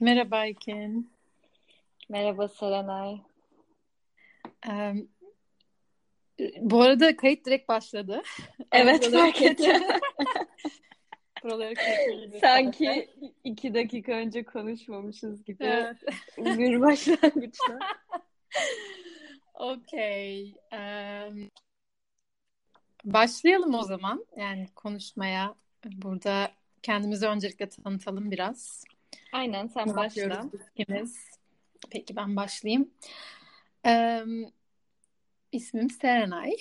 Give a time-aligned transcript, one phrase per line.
[0.00, 1.10] Merhaba Ekin.
[2.08, 3.20] Merhaba Serenay.
[4.68, 4.94] Ee,
[6.60, 8.22] bu arada kayıt direkt başladı.
[8.72, 9.82] Evet fark ettim.
[11.44, 11.74] Buraları
[12.40, 13.10] Sanki
[13.44, 15.96] iki dakika önce konuşmamışız gibi evet.
[16.38, 17.78] bir başlangıçta.
[19.54, 20.54] Okey.
[20.72, 21.50] Um,
[23.04, 24.26] başlayalım o zaman.
[24.36, 25.54] Yani konuşmaya.
[25.84, 28.84] Burada kendimizi öncelikle tanıtalım biraz.
[29.32, 30.50] Aynen sen başla.
[30.76, 31.30] İkimiz.
[31.90, 32.90] Peki ben başlayayım.
[33.86, 34.24] Ee,
[35.52, 36.56] ismim Serenay.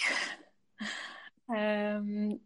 [1.55, 1.98] ee,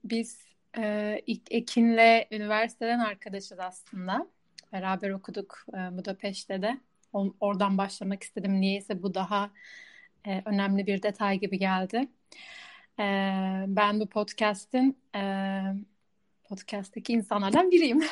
[0.03, 0.39] biz
[0.77, 4.27] e, Ekin'le üniversiteden arkadaşız aslında.
[4.73, 6.77] Beraber okuduk e, Budapeşte de.
[7.39, 8.61] Oradan başlamak istedim.
[8.61, 9.51] Niyeyse bu daha
[10.27, 12.07] e, önemli bir detay gibi geldi.
[12.99, 13.05] E,
[13.67, 15.21] ben bu podcast'in e,
[16.53, 18.03] podcast'taki insanlardan biriyim.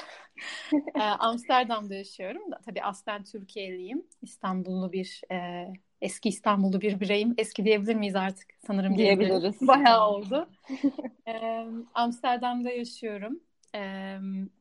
[0.96, 2.52] e, Amsterdam'da yaşıyorum.
[2.52, 4.06] Da, tabii aslen Türkiye'liyim.
[4.22, 5.68] İstanbullu bir e,
[6.02, 7.34] eski İstanbullu bir bireyim.
[7.38, 8.48] Eski diyebilir miyiz artık?
[8.68, 9.68] Sanırım diyebiliriz.
[9.68, 10.50] Bayağı oldu.
[11.28, 13.40] e, Amsterdam'da yaşıyorum.
[13.76, 13.80] E,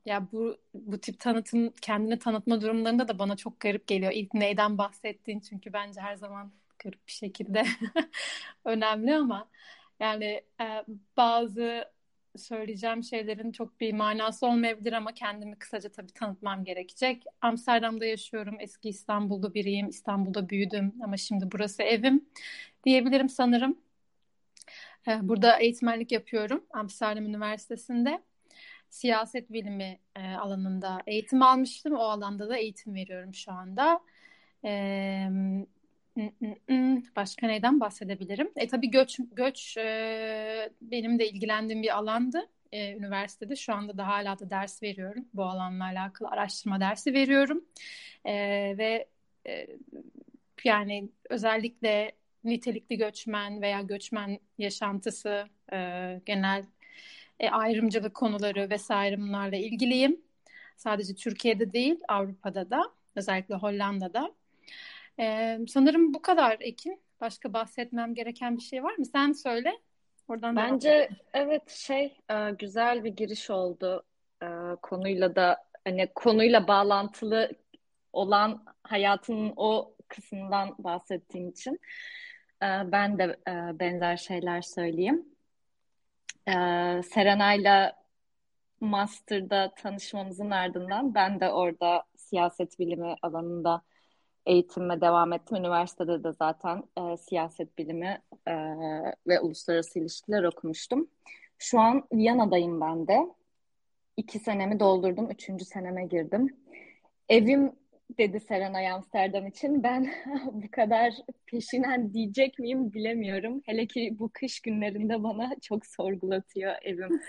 [0.06, 4.12] ya bu bu tip tanıtım kendini tanıtma durumlarında da bana çok garip geliyor.
[4.14, 7.64] İlk neyden bahsettiğin çünkü bence her zaman garip bir şekilde
[8.64, 9.48] önemli ama
[10.00, 10.84] yani e,
[11.16, 11.84] bazı
[12.36, 17.24] söyleyeceğim şeylerin çok bir manası olmayabilir ama kendimi kısaca tabii tanıtmam gerekecek.
[17.40, 18.56] Amsterdam'da yaşıyorum.
[18.60, 19.88] Eski İstanbul'da biriyim.
[19.88, 22.24] İstanbul'da büyüdüm ama şimdi burası evim
[22.84, 23.78] diyebilirim sanırım.
[25.08, 28.22] Ee, burada eğitmenlik yapıyorum Amsterdam Üniversitesi'nde.
[28.90, 31.94] Siyaset bilimi e, alanında eğitim almıştım.
[31.94, 34.00] O alanda da eğitim veriyorum şu anda.
[37.16, 38.50] Başka neyden bahsedebilirim?
[38.56, 43.56] E tabii göç göç e, benim de ilgilendiğim bir alandı e, üniversitede.
[43.56, 45.24] Şu anda da hala da ders veriyorum.
[45.34, 47.64] Bu alanla alakalı araştırma dersi veriyorum.
[48.24, 48.34] E,
[48.78, 49.08] ve
[49.46, 49.66] e,
[50.64, 52.12] yani özellikle
[52.44, 55.76] nitelikli göçmen veya göçmen yaşantısı, e,
[56.26, 56.64] genel
[57.40, 60.20] e, ayrımcılık konuları vesaire bunlarla ilgiliyim.
[60.76, 62.82] Sadece Türkiye'de değil, Avrupa'da da,
[63.16, 64.34] özellikle Hollanda'da.
[65.20, 67.00] Ee, sanırım bu kadar Ekin.
[67.20, 69.06] Başka bahsetmem gereken bir şey var mı?
[69.06, 69.72] Sen söyle.
[70.28, 72.16] Oradan Bence evet şey
[72.58, 74.04] güzel bir giriş oldu
[74.82, 77.50] konuyla da hani konuyla bağlantılı
[78.12, 81.80] olan hayatının o kısmından bahsettiğim için
[82.62, 83.36] ben de
[83.80, 85.24] benzer şeyler söyleyeyim.
[87.02, 87.92] Serenay'la
[88.80, 93.82] master'da tanışmamızın ardından ben de orada siyaset bilimi alanında
[94.50, 95.56] eğitimime devam ettim.
[95.56, 98.54] Üniversitede de zaten e, siyaset bilimi e,
[99.26, 101.08] ve uluslararası ilişkiler okumuştum.
[101.58, 103.26] Şu an Viyana'dayım ben de.
[104.16, 105.30] İki senemi doldurdum.
[105.30, 106.56] Üçüncü seneme girdim.
[107.28, 107.72] Evim
[108.18, 109.82] dedi Serenay Amsterdam için.
[109.82, 110.10] Ben
[110.52, 111.14] bu kadar
[111.46, 113.62] peşinen diyecek miyim bilemiyorum.
[113.66, 117.20] Hele ki bu kış günlerinde bana çok sorgulatıyor evim.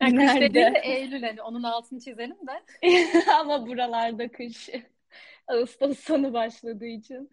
[0.00, 0.16] yani?
[0.16, 2.88] Kış de Eylül hani onun altını çizelim de.
[3.40, 4.70] Ama buralarda kış.
[5.48, 7.30] Ağustos sonu başladığı için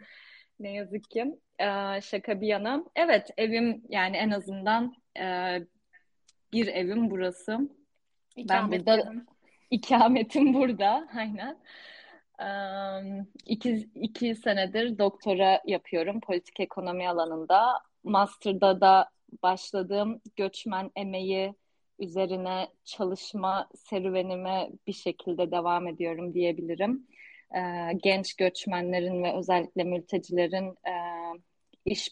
[0.59, 1.25] ne yazık ki.
[1.59, 2.85] Ee, şaka bir yana.
[2.96, 5.57] Evet evim yani en azından e,
[6.53, 7.59] bir evim burası.
[8.38, 9.13] Ben burada
[9.72, 11.59] ikametim burada aynen.
[12.40, 17.81] Ee, iki, iki senedir doktora yapıyorum politik ekonomi alanında.
[18.03, 19.09] Master'da da
[19.44, 21.53] başladığım göçmen emeği
[22.00, 27.07] üzerine çalışma serüvenime bir şekilde devam ediyorum diyebilirim
[27.56, 30.94] e, genç göçmenlerin ve özellikle mültecilerin e,
[31.86, 32.09] iş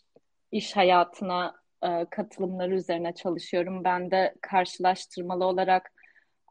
[0.51, 3.83] iş hayatına e, katılımları üzerine çalışıyorum.
[3.83, 5.93] Ben de karşılaştırmalı olarak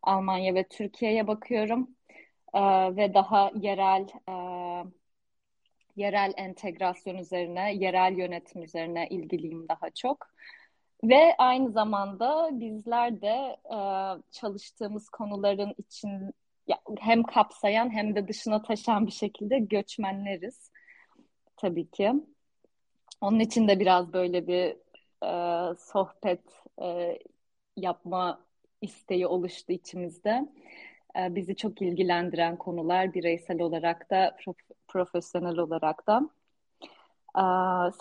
[0.02, 1.96] Almanya ve Türkiye'ye bakıyorum
[2.54, 2.60] e,
[2.96, 4.34] ve daha yerel e,
[5.96, 10.26] yerel entegrasyon üzerine, yerel yönetim üzerine ilgiliyim daha çok.
[11.04, 13.78] Ve aynı zamanda bizler de e,
[14.30, 16.32] çalıştığımız konuların için
[17.00, 20.70] hem kapsayan hem de dışına taşan bir şekilde göçmenleriz
[21.56, 22.12] tabii ki.
[23.20, 24.76] Onun için de biraz böyle bir
[25.26, 26.42] e, sohbet
[26.82, 27.18] e,
[27.76, 28.44] yapma
[28.80, 30.48] isteği oluştu içimizde.
[31.18, 36.30] E, bizi çok ilgilendiren konular bireysel olarak da prof- profesyonel olarak da.
[37.36, 37.44] E,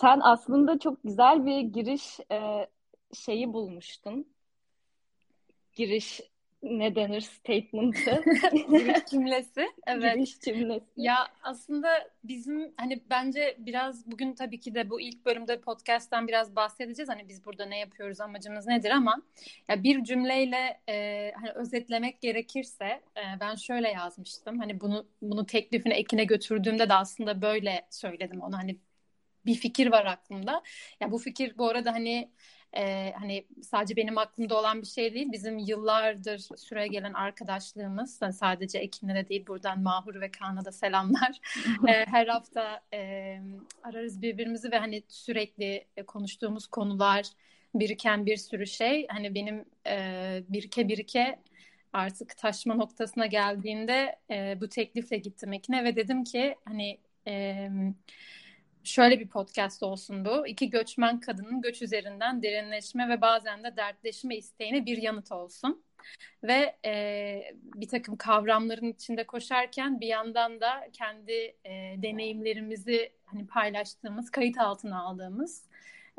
[0.00, 2.66] sen aslında çok güzel bir giriş e,
[3.14, 4.26] şeyi bulmuştun.
[5.72, 6.20] Giriş
[6.62, 8.24] ne denir statement'ı.
[8.52, 9.66] Giriş cümlesi.
[9.86, 10.14] Evet.
[10.14, 10.84] Giriş cümlesi.
[10.96, 11.88] Ya aslında
[12.24, 17.08] bizim hani bence biraz bugün tabii ki de bu ilk bölümde podcast'ten biraz bahsedeceğiz.
[17.08, 19.22] Hani biz burada ne yapıyoruz, amacımız nedir ama
[19.68, 22.84] ya bir cümleyle e, hani özetlemek gerekirse
[23.16, 24.58] e, ben şöyle yazmıştım.
[24.58, 28.56] Hani bunu bunu teklifine ekine götürdüğümde de aslında böyle söyledim onu.
[28.56, 28.76] Hani
[29.46, 30.62] bir fikir var aklımda.
[31.00, 32.30] Ya bu fikir bu arada hani
[32.76, 35.32] e, hani sadece benim aklımda olan bir şey değil.
[35.32, 41.40] Bizim yıllardır süre gelen arkadaşlığımız yani sadece Ekin'le değil buradan Mahur ve Kaan'a da selamlar.
[41.88, 43.38] e, her hafta e,
[43.82, 47.26] ararız birbirimizi ve hani sürekli konuştuğumuz konular
[47.74, 49.06] biriken bir sürü şey.
[49.08, 51.38] Hani benim e, birike birike
[51.92, 57.68] artık taşma noktasına geldiğinde e, bu teklifle gittim Ekin'e ve dedim ki hani e,
[58.84, 60.46] şöyle bir podcast olsun bu.
[60.46, 65.84] İki göçmen kadının göç üzerinden derinleşme ve bazen de dertleşme isteğine bir yanıt olsun.
[66.42, 71.32] Ve e, bir takım kavramların içinde koşarken bir yandan da kendi
[71.64, 75.68] e, deneyimlerimizi hani paylaştığımız, kayıt altına aldığımız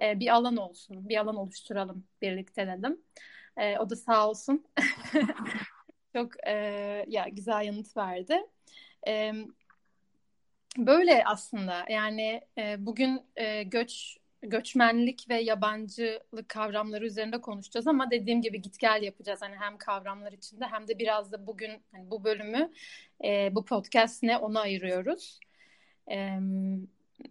[0.01, 3.01] e, bir alan olsun, bir alan oluşturalım birlikte dedim.
[3.57, 4.65] E, o da sağ olsun
[6.15, 6.53] çok e,
[7.07, 8.47] ya güzel yanıt verdi.
[9.07, 9.33] E,
[10.77, 18.41] Böyle aslında yani e, bugün e, göç göçmenlik ve yabancılık kavramları üzerinde konuşacağız ama dediğim
[18.41, 22.23] gibi git gel yapacağız hani hem kavramlar içinde hem de biraz da bugün hani bu
[22.23, 22.71] bölümü
[23.23, 25.39] e, bu podcast ne ona ayırıyoruz.
[26.11, 26.37] E,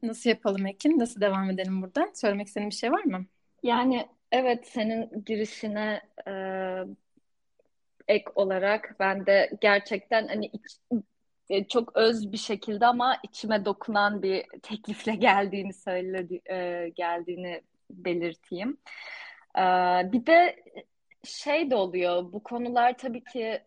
[0.02, 0.98] nasıl yapalım Ekin?
[0.98, 2.10] Nasıl devam edelim buradan?
[2.14, 3.26] Söylemek istediğin bir şey var mı?
[3.62, 6.32] Yani evet senin girişine e,
[8.08, 10.78] ek olarak ben de gerçekten hani iç,
[11.50, 18.76] e, çok öz bir şekilde ama içime dokunan bir teklifle geldiğini söyledi e, geldiğini belirteyim.
[19.58, 19.62] E,
[20.12, 20.56] bir de
[21.24, 23.62] şey de oluyor bu konular tabii ki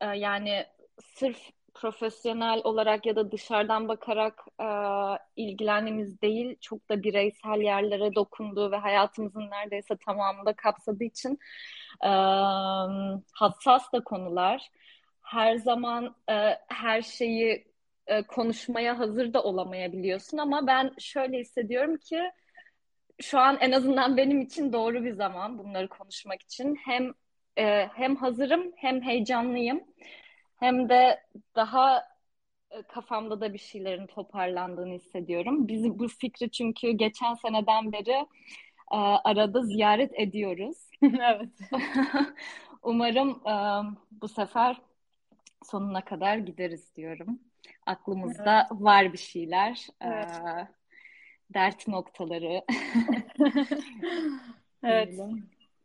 [0.00, 0.66] e, yani
[1.00, 1.38] sırf
[1.74, 4.66] profesyonel olarak ya da dışarıdan bakarak e,
[5.36, 11.38] ilgilendiğimiz değil çok da bireysel yerlere dokunduğu ve hayatımızın neredeyse tamamında kapsadığı için
[12.04, 12.10] e,
[13.32, 14.70] hassas da konular
[15.32, 17.66] her zaman e, her şeyi
[18.06, 22.20] e, konuşmaya hazır da olamayabiliyorsun ama ben şöyle hissediyorum ki
[23.20, 27.12] şu an en azından benim için doğru bir zaman bunları konuşmak için hem
[27.58, 29.80] e, hem hazırım hem heyecanlıyım
[30.56, 31.20] hem de
[31.56, 32.02] daha
[32.70, 35.68] e, kafamda da bir şeylerin toparlandığını hissediyorum.
[35.68, 38.26] Biz bu fikri çünkü geçen seneden beri
[38.92, 40.76] e, arada ziyaret ediyoruz.
[41.02, 41.50] evet.
[42.82, 43.54] Umarım e,
[44.10, 44.76] bu sefer
[45.66, 47.40] sonuna kadar gideriz diyorum.
[47.86, 48.82] Aklımızda evet.
[48.82, 49.86] var bir şeyler.
[50.00, 50.30] Evet.
[50.30, 50.68] Ee,
[51.54, 52.64] dert noktaları.
[54.84, 55.20] evet.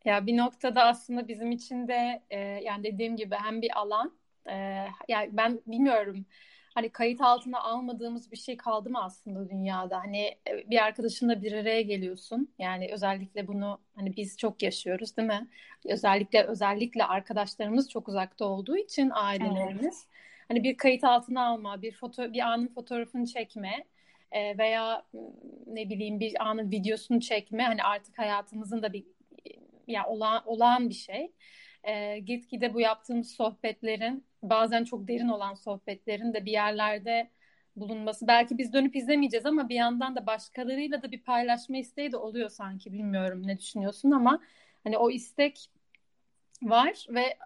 [0.06, 4.20] Ya bir noktada aslında bizim için de e, yani dediğim gibi hem bir alan
[4.50, 4.56] e,
[5.08, 6.26] yani ben bilmiyorum
[6.78, 10.00] hani kayıt altına almadığımız bir şey kaldı mı aslında dünyada?
[10.00, 12.54] Hani e, bir arkadaşınla bir araya geliyorsun.
[12.60, 15.48] Yani özellikle bunu hani biz çok yaşıyoruz değil mi?
[15.86, 20.06] Özellikle özellikle arkadaşlarımız çok uzakta olduğu için ailelerimiz.
[20.08, 20.46] Evet.
[20.48, 23.86] Hani bir kayıt altına alma, bir foto bir anın fotoğrafını çekme
[24.32, 25.04] e, veya
[25.68, 29.06] ne bileyim bir anın videosunu çekme hani artık hayatımızın da bir
[29.88, 31.32] ya olağan, olağan bir şey.
[31.84, 37.30] E, gitgide bu yaptığımız sohbetlerin bazen çok derin olan sohbetlerin de bir yerlerde
[37.76, 38.28] bulunması.
[38.28, 42.50] Belki biz dönüp izlemeyeceğiz ama bir yandan da başkalarıyla da bir paylaşma isteği de oluyor
[42.50, 42.94] sanki.
[42.94, 44.42] Bilmiyorum ne düşünüyorsun ama
[44.84, 45.70] hani o istek
[46.62, 47.38] var ve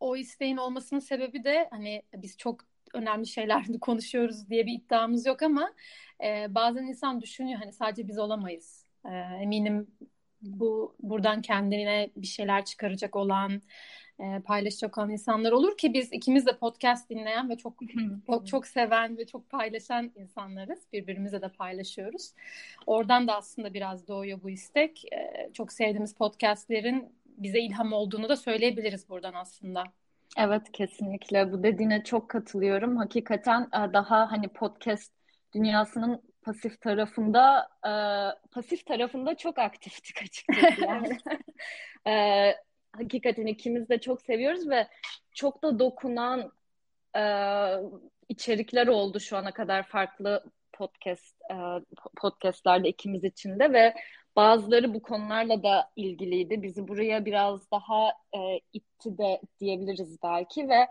[0.00, 2.60] o isteğin olmasının sebebi de hani biz çok
[2.94, 5.72] önemli şeyler konuşuyoruz diye bir iddiamız yok ama
[6.24, 8.86] e, bazen insan düşünüyor hani sadece biz olamayız.
[9.04, 9.10] E,
[9.42, 9.86] eminim
[10.42, 13.62] bu buradan kendine bir şeyler çıkaracak olan
[14.20, 17.74] e, paylaşacak olan insanlar olur ki biz ikimiz de podcast dinleyen ve çok
[18.26, 20.78] çok, çok seven ve çok paylaşan insanlarız.
[20.92, 22.32] Birbirimizle de paylaşıyoruz.
[22.86, 25.04] Oradan da aslında biraz doğuyor bu istek.
[25.12, 29.84] E, çok sevdiğimiz podcastlerin bize ilham olduğunu da söyleyebiliriz buradan aslında.
[30.38, 32.96] Evet kesinlikle bu dediğine çok katılıyorum.
[32.96, 35.12] Hakikaten e, daha hani podcast
[35.54, 37.92] dünyasının pasif tarafında e,
[38.50, 41.18] pasif tarafında çok aktiftik açıkçası yani.
[42.06, 42.54] e,
[42.98, 44.88] hakikaten ikimiz de çok seviyoruz ve
[45.32, 46.52] çok da dokunan
[47.16, 47.22] e,
[48.28, 51.56] içerikler oldu şu ana kadar farklı podcast e,
[52.16, 53.94] podcastlerde ikimiz için de ve
[54.36, 56.62] bazıları bu konularla da ilgiliydi.
[56.62, 60.88] Bizi buraya biraz daha e, itti de diyebiliriz belki ve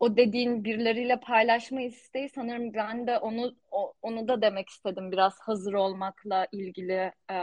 [0.00, 3.54] o dediğin birileriyle paylaşma isteği sanırım ben de onu
[4.02, 7.36] onu da demek istedim biraz hazır olmakla ilgili e,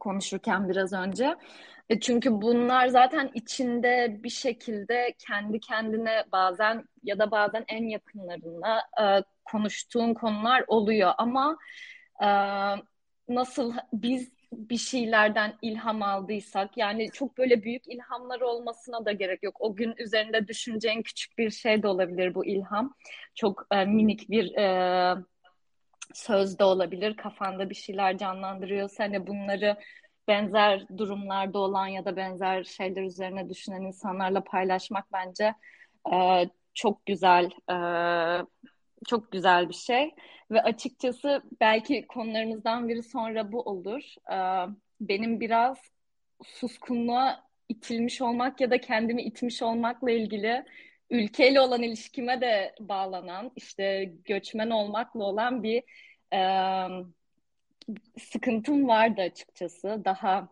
[0.00, 1.36] konuşurken biraz önce.
[1.90, 8.78] E, çünkü bunlar zaten içinde bir şekilde kendi kendine bazen ya da bazen en yakınlarına
[9.02, 11.56] e, konuştuğun konular oluyor ama
[12.22, 12.28] e,
[13.28, 19.56] nasıl biz bir şeylerden ilham aldıysak yani çok böyle büyük ilhamlar olmasına da gerek yok.
[19.60, 22.94] O gün üzerinde düşüneceğin küçük bir şey de olabilir bu ilham.
[23.34, 25.16] Çok e, minik bir e,
[26.14, 27.16] söz de olabilir.
[27.16, 29.76] Kafanda bir şeyler canlandırıyorsa hani bunları
[30.28, 35.54] benzer durumlarda olan ya da benzer şeyler üzerine düşünen insanlarla paylaşmak bence
[36.12, 37.76] e, çok güzel e,
[39.08, 40.14] çok güzel bir şey
[40.50, 44.02] ve açıkçası belki konularımızdan biri sonra bu olur.
[44.32, 44.36] E,
[45.00, 45.78] benim biraz
[46.44, 50.64] suskunluğa itilmiş olmak ya da kendimi itmiş olmakla ilgili
[51.12, 55.82] ülkeyle olan ilişkime de bağlanan işte göçmen olmakla olan bir
[56.32, 56.40] e,
[58.18, 60.02] sıkıntım vardı açıkçası.
[60.04, 60.48] Daha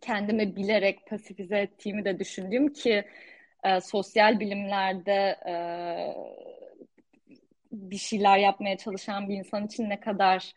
[0.00, 3.04] kendimi bilerek pasifize ettiğimi de düşündüğüm ki
[3.64, 5.54] e, sosyal bilimlerde e,
[7.72, 10.52] bir şeyler yapmaya çalışan bir insan için ne kadar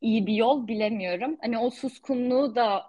[0.00, 1.36] iyi bir yol bilemiyorum.
[1.40, 2.86] Hani o suskunluğu da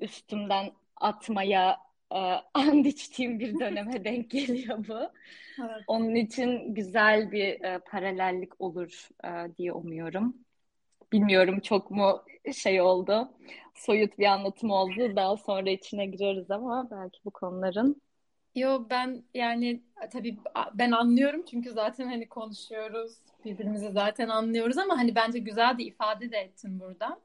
[0.00, 2.18] üstümden atmaya e,
[2.54, 4.98] and içtiğim bir döneme denk geliyor bu.
[5.60, 5.84] Evet.
[5.86, 10.34] Onun için güzel bir e, paralellik olur e, diye umuyorum.
[11.12, 12.24] Bilmiyorum çok mu
[12.54, 13.32] şey oldu,
[13.74, 15.16] soyut bir anlatım oldu.
[15.16, 18.02] Daha sonra içine gireriz ama belki bu konuların.
[18.54, 20.38] Yo ben yani tabii
[20.74, 23.12] ben anlıyorum çünkü zaten hani konuşuyoruz,
[23.44, 27.20] birbirimizi zaten anlıyoruz ama hani bence güzel bir ifade de ettin burada.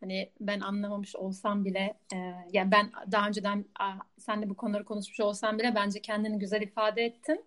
[0.00, 2.16] Hani ben anlamamış olsam bile e,
[2.52, 7.04] yani ben daha önceden a, senle bu konuları konuşmuş olsam bile bence kendini güzel ifade
[7.04, 7.44] ettin.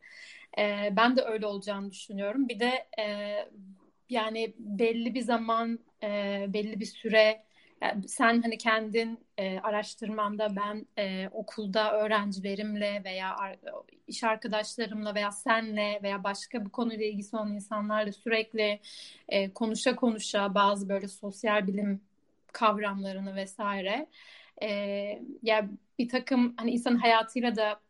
[0.57, 2.49] E, ben de öyle olacağını düşünüyorum.
[2.49, 3.35] Bir de e,
[4.09, 7.43] yani belli bir zaman, e, belli bir süre
[7.81, 13.59] yani sen hani kendin e, araştırmanda ben e, okulda öğrencilerimle veya ar-
[14.07, 18.79] iş arkadaşlarımla veya senle veya başka bu konuyla ilgisi olan insanlarla sürekli
[19.29, 22.01] e, konuşa konuşa bazı böyle sosyal bilim
[22.53, 24.07] kavramlarını vesaire
[24.61, 27.81] e, ya yani bir takım hani insan hayatıyla da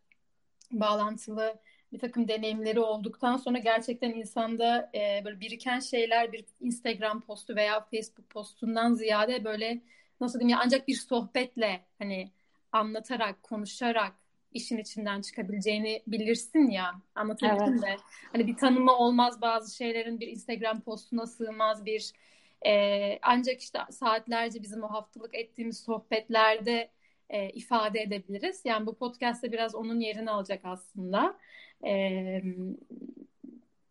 [0.71, 1.59] bağlantılı
[1.93, 7.79] bir takım deneyimleri olduktan sonra gerçekten insanda e, böyle biriken şeyler bir Instagram postu veya
[7.79, 9.81] Facebook postundan ziyade böyle
[10.21, 12.31] nasıl diyeyim ya ancak bir sohbetle hani
[12.71, 14.13] anlatarak, konuşarak
[14.53, 17.01] işin içinden çıkabileceğini bilirsin ya.
[17.15, 17.83] Anlatabildim evet.
[17.83, 17.97] de.
[18.31, 22.11] Hani bir tanımı olmaz bazı şeylerin bir Instagram postuna sığmaz bir
[22.65, 26.91] e, ancak işte saatlerce bizim o haftalık ettiğimiz sohbetlerde
[27.29, 28.61] e, ifade edebiliriz.
[28.65, 31.37] Yani bu podcast'te biraz onun yerini alacak aslında.
[31.85, 32.43] E,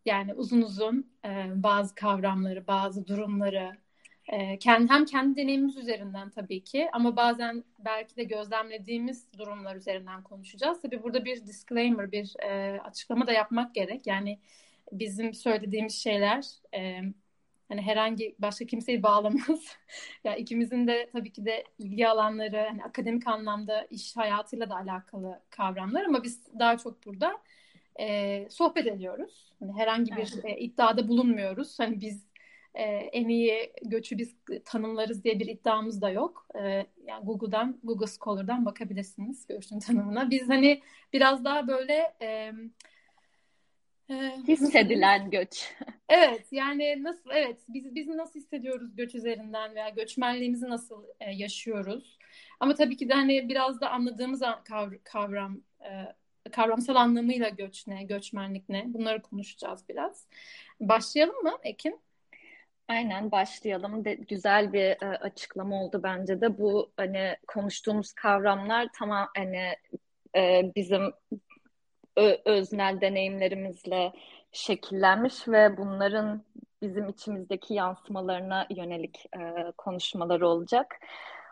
[0.05, 3.77] yani uzun uzun e, bazı kavramları, bazı durumları
[4.27, 10.23] e, kendi, hem kendi deneyimimiz üzerinden tabii ki ama bazen belki de gözlemlediğimiz durumlar üzerinden
[10.23, 10.81] konuşacağız.
[10.81, 14.07] Tabii burada bir disclaimer, bir e, açıklama da yapmak gerek.
[14.07, 14.39] Yani
[14.91, 16.45] bizim söylediğimiz şeyler
[16.75, 17.01] e,
[17.69, 19.47] hani herhangi başka kimseyi bağlamaz.
[20.23, 24.75] ya yani ikimizin de tabii ki de ilgi alanları hani akademik anlamda iş hayatıyla da
[24.75, 27.37] alakalı kavramlar ama biz daha çok burada
[27.99, 29.53] e, sohbet ediyoruz.
[29.59, 30.45] Hani herhangi bir evet.
[30.45, 31.79] e, iddiada bulunmuyoruz.
[31.79, 32.29] Hani biz
[32.73, 34.35] e, en iyi göçü biz
[34.65, 36.47] tanımlarız diye bir iddiamız da yok.
[36.55, 40.29] E, yani Google'dan, Google Scholar'dan bakabilirsiniz göçün tanımına.
[40.29, 40.81] Biz hani
[41.13, 42.51] biraz daha böyle e,
[44.47, 45.75] hissedilen göç.
[46.09, 52.17] Evet yani nasıl evet biz biz nasıl hissediyoruz göç üzerinden veya göçmenliğimizi nasıl e, yaşıyoruz?
[52.59, 54.41] Ama tabii ki de hani biraz da anladığımız
[55.03, 55.89] kavram e,
[56.51, 58.93] kavramsal anlamıyla göç ne, göçmenlik ne?
[58.93, 60.27] Bunları konuşacağız biraz.
[60.79, 61.99] Başlayalım mı Ekin?
[62.87, 64.05] Aynen başlayalım.
[64.05, 66.57] De, güzel bir e, açıklama oldu bence de.
[66.57, 69.75] Bu hani konuştuğumuz kavramlar tamam hani
[70.35, 71.01] e, bizim
[72.45, 74.13] öznel deneyimlerimizle
[74.51, 76.43] şekillenmiş ve bunların
[76.81, 80.99] bizim içimizdeki yansımalarına yönelik e, konuşmalar olacak.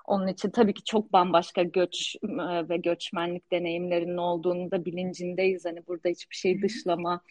[0.05, 5.65] Onun için tabii ki çok bambaşka göç e, ve göçmenlik deneyimlerinin olduğunu da bilincindeyiz.
[5.65, 7.21] Hani burada hiçbir şey dışlama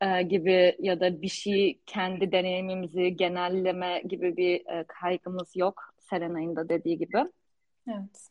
[0.00, 5.94] e, gibi ya da bir şey kendi deneyimimizi genelleme gibi bir e, kaygımız yok.
[5.98, 7.18] Serenay'ın da dediği gibi.
[7.88, 8.30] Evet.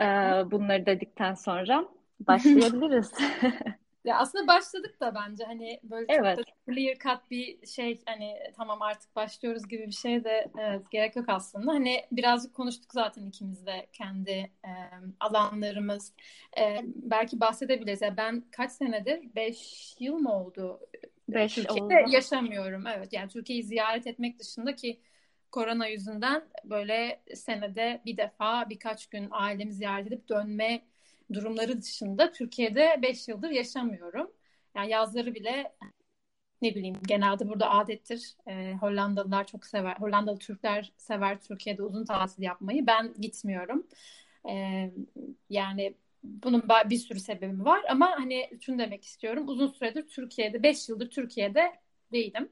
[0.00, 0.06] E,
[0.50, 1.88] bunları dedikten sonra
[2.26, 3.12] başlayabiliriz.
[4.04, 6.36] Ya aslında başladık da bence hani böyle evet.
[6.36, 10.90] çok da clear cut bir şey hani tamam artık başlıyoruz gibi bir şey de evet,
[10.90, 11.72] gerek yok aslında.
[11.72, 14.30] Hani birazcık konuştuk zaten ikimiz de kendi
[14.64, 14.72] e,
[15.20, 16.12] alanlarımız.
[16.58, 18.02] E, belki bahsedebiliriz.
[18.02, 19.34] Yani ben kaç senedir?
[19.34, 20.80] Beş yıl mı oldu?
[21.28, 22.12] Beş Türkiye'de oldu.
[22.12, 22.86] yaşamıyorum.
[22.86, 25.00] Evet yani Türkiye'yi ziyaret etmek dışında ki
[25.52, 30.82] korona yüzünden böyle senede bir defa birkaç gün ailemi ziyaret edip dönme
[31.32, 34.30] durumları dışında Türkiye'de 5 yıldır yaşamıyorum.
[34.76, 35.72] Yani yazları bile
[36.62, 38.36] ne bileyim genelde burada adettir.
[38.48, 39.96] E, Hollandalılar çok sever.
[39.96, 42.86] Hollandalı Türkler sever Türkiye'de uzun tatil yapmayı.
[42.86, 43.86] Ben gitmiyorum.
[44.48, 44.54] E,
[45.50, 49.48] yani bunun bir sürü sebebi var ama hani şunu demek istiyorum.
[49.48, 51.72] Uzun süredir Türkiye'de, 5 yıldır Türkiye'de
[52.12, 52.48] değilim.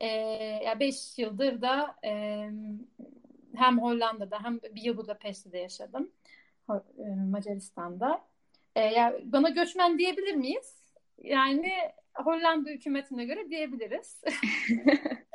[0.00, 0.06] E,
[0.64, 2.10] ya 5 yıldır da e,
[3.56, 6.12] hem Hollanda'da hem bir yıl Budapeşte'de yaşadım.
[7.30, 8.24] Macaristan'da.
[8.76, 10.74] E, ya bana göçmen diyebilir miyiz?
[11.22, 11.72] Yani
[12.14, 14.22] Hollanda hükümetine göre diyebiliriz.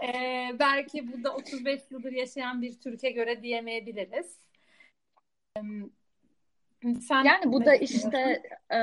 [0.03, 4.37] ee, belki burada 35 yıldır yaşayan bir Türkiye göre diyemeyebiliriz.
[6.83, 8.77] Sen yani bu da işte e,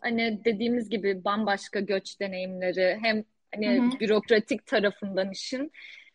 [0.00, 4.00] hani dediğimiz gibi bambaşka göç deneyimleri hem hani Hı-hı.
[4.00, 5.72] bürokratik tarafından işin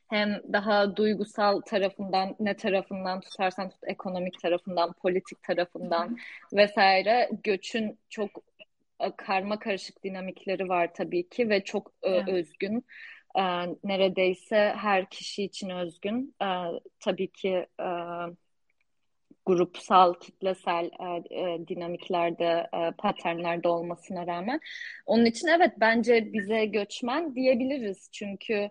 [0.08, 6.18] hem daha duygusal tarafından ne tarafından tutarsan tut ekonomik tarafından politik tarafından
[6.54, 8.30] vesaire göçün çok
[9.18, 12.28] karma karışık dinamikleri var tabii ki ve çok evet.
[12.28, 12.86] özgün.
[13.84, 16.36] Neredeyse her kişi için özgün.
[17.00, 17.66] Tabii ki
[19.46, 20.90] grupsal, kitlesel
[21.68, 24.60] dinamiklerde, paternlerde olmasına rağmen.
[25.06, 28.10] Onun için evet bence bize göçmen diyebiliriz.
[28.12, 28.70] Çünkü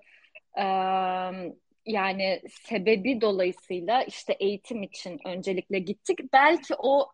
[1.87, 6.33] yani sebebi dolayısıyla işte eğitim için öncelikle gittik.
[6.33, 7.13] Belki o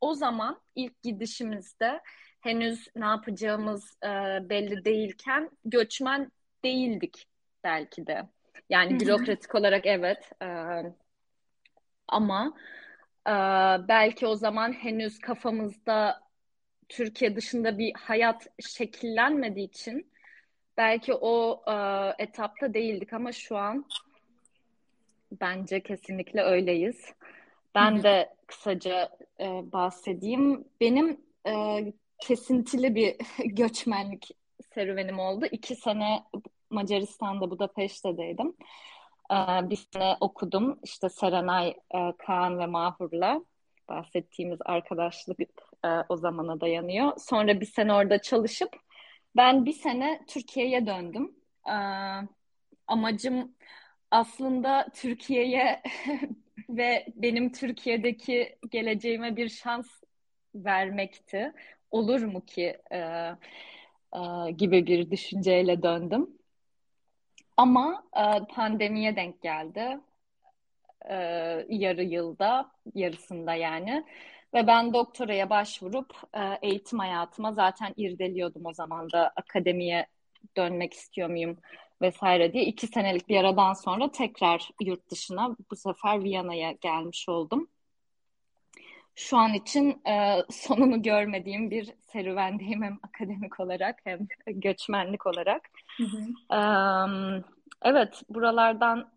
[0.00, 2.00] o zaman ilk gidişimizde
[2.40, 4.08] henüz ne yapacağımız e,
[4.48, 6.32] belli değilken göçmen
[6.64, 7.26] değildik
[7.64, 8.28] belki de.
[8.70, 10.46] Yani bürokratik olarak evet e,
[12.08, 12.54] ama
[13.26, 13.32] e,
[13.88, 16.20] belki o zaman henüz kafamızda
[16.88, 20.11] Türkiye dışında bir hayat şekillenmediği için
[20.76, 21.74] belki o e,
[22.18, 23.84] etapta değildik ama şu an
[25.40, 27.12] bence kesinlikle öyleyiz.
[27.74, 29.08] Ben de kısaca
[29.40, 30.64] e, bahsedeyim.
[30.80, 31.84] Benim e,
[32.18, 34.30] kesintili bir göçmenlik
[34.74, 35.46] serüvenim oldu.
[35.50, 36.24] İki sene
[36.70, 38.56] Macaristan'da, Budapeşte'deydim.
[39.30, 39.36] E,
[39.70, 40.78] bir sene okudum.
[40.82, 43.40] İşte Serenay, e, Kaan ve Mahur'la
[43.88, 45.40] bahsettiğimiz arkadaşlık
[45.84, 47.12] e, o zamana dayanıyor.
[47.18, 48.76] Sonra bir sene orada çalışıp
[49.36, 51.34] ben bir sene Türkiye'ye döndüm.
[51.68, 51.76] E,
[52.86, 53.54] amacım
[54.10, 55.82] aslında Türkiye'ye
[56.68, 59.86] ve benim Türkiye'deki geleceğime bir şans
[60.54, 61.52] vermekti.
[61.90, 66.30] Olur mu ki e, e, gibi bir düşünceyle döndüm.
[67.56, 70.00] Ama e, pandemiye denk geldi.
[71.10, 71.16] E,
[71.68, 74.04] yarı yılda, yarısında yani.
[74.54, 80.06] Ve ben doktoraya başvurup e, eğitim hayatıma zaten irdeliyordum o zaman da akademiye
[80.56, 81.56] dönmek istiyor muyum
[82.02, 87.68] vesaire diye iki senelik bir aradan sonra tekrar yurt dışına bu sefer Viyana'ya gelmiş oldum.
[89.14, 95.70] Şu an için e, sonunu görmediğim bir serüvendeyim hem akademik olarak hem göçmenlik olarak.
[95.96, 96.56] Hı hı.
[96.56, 96.60] E,
[97.82, 99.12] evet, buralardan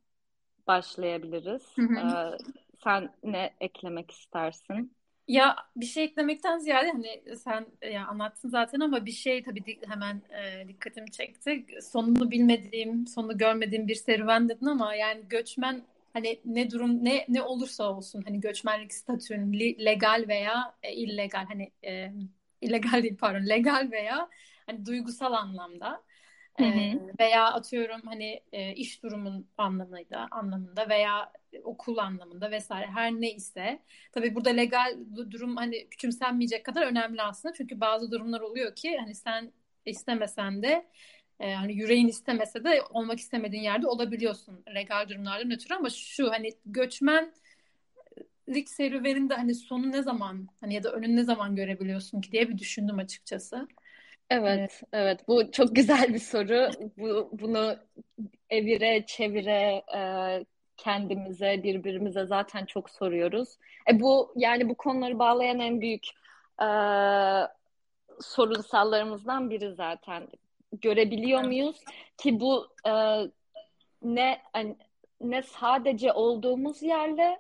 [0.67, 1.63] başlayabiliriz.
[1.75, 1.99] Hı hı.
[1.99, 2.37] E,
[2.83, 4.95] sen ne eklemek istersin?
[5.27, 10.21] Ya bir şey eklemekten ziyade hani sen ya anlattın zaten ama bir şey tabii hemen
[10.29, 11.65] e, dikkatimi çekti.
[11.81, 15.83] Sonunu bilmediğim, sonunu görmediğim bir serüven dedin ama yani göçmen
[16.13, 19.53] hani ne durum ne ne olursa olsun hani göçmenlik statün
[19.85, 22.11] legal veya e, illegal hani e,
[22.61, 24.29] illegal değil pardon legal veya
[24.65, 26.03] hani duygusal anlamda
[26.59, 27.13] Hı hı.
[27.19, 28.41] veya atıyorum hani
[28.75, 31.31] iş durumun anlamında anlamında veya
[31.63, 33.79] okul anlamında vesaire her neyse
[34.11, 34.97] tabii burada legal
[35.31, 39.51] durum hani küçümsenmeyecek kadar önemli aslında çünkü bazı durumlar oluyor ki hani sen
[39.85, 40.85] istemesen de
[41.39, 47.33] hani yüreğin istemese de olmak istemediğin yerde olabiliyorsun legal durumlardan ötürü ama şu hani göçmen
[48.49, 52.49] lik serüveninde hani sonu ne zaman hani ya da önünü ne zaman görebiliyorsun ki diye
[52.49, 53.67] bir düşündüm açıkçası.
[54.29, 55.27] Evet, evet.
[55.27, 56.69] Bu çok güzel bir soru.
[56.97, 57.75] Bu bunu
[58.49, 60.01] evire çevire e,
[60.77, 63.49] kendimize, birbirimize zaten çok soruyoruz.
[63.89, 66.05] E bu yani bu konuları bağlayan en büyük
[66.61, 66.67] e,
[68.21, 70.27] sorunsallarımızdan biri zaten.
[70.81, 71.83] Görebiliyor muyuz
[72.17, 72.91] ki bu e,
[74.01, 74.75] ne hani,
[75.21, 77.39] ne sadece olduğumuz yerle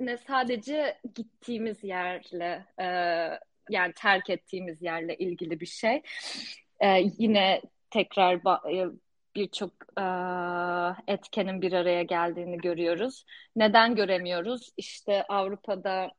[0.00, 2.86] ne sadece gittiğimiz yerle e,
[3.70, 6.02] yani terk ettiğimiz yerle ilgili bir şey.
[6.80, 8.34] Ee, yine tekrar
[8.74, 8.88] e,
[9.36, 10.06] birçok e,
[11.12, 13.24] etkenin bir araya geldiğini görüyoruz.
[13.56, 14.72] Neden göremiyoruz?
[14.76, 16.10] İşte Avrupa'da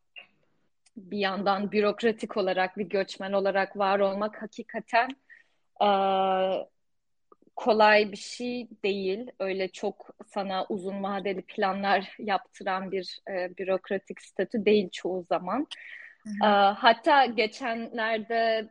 [0.98, 5.10] bir yandan bürokratik olarak bir göçmen olarak var olmak hakikaten
[5.82, 5.90] e,
[7.56, 9.32] kolay bir şey değil.
[9.40, 15.68] Öyle çok sana uzun vadeli planlar yaptıran bir e, bürokratik statü değil çoğu zaman.
[16.44, 18.70] E, hatta geçenlerde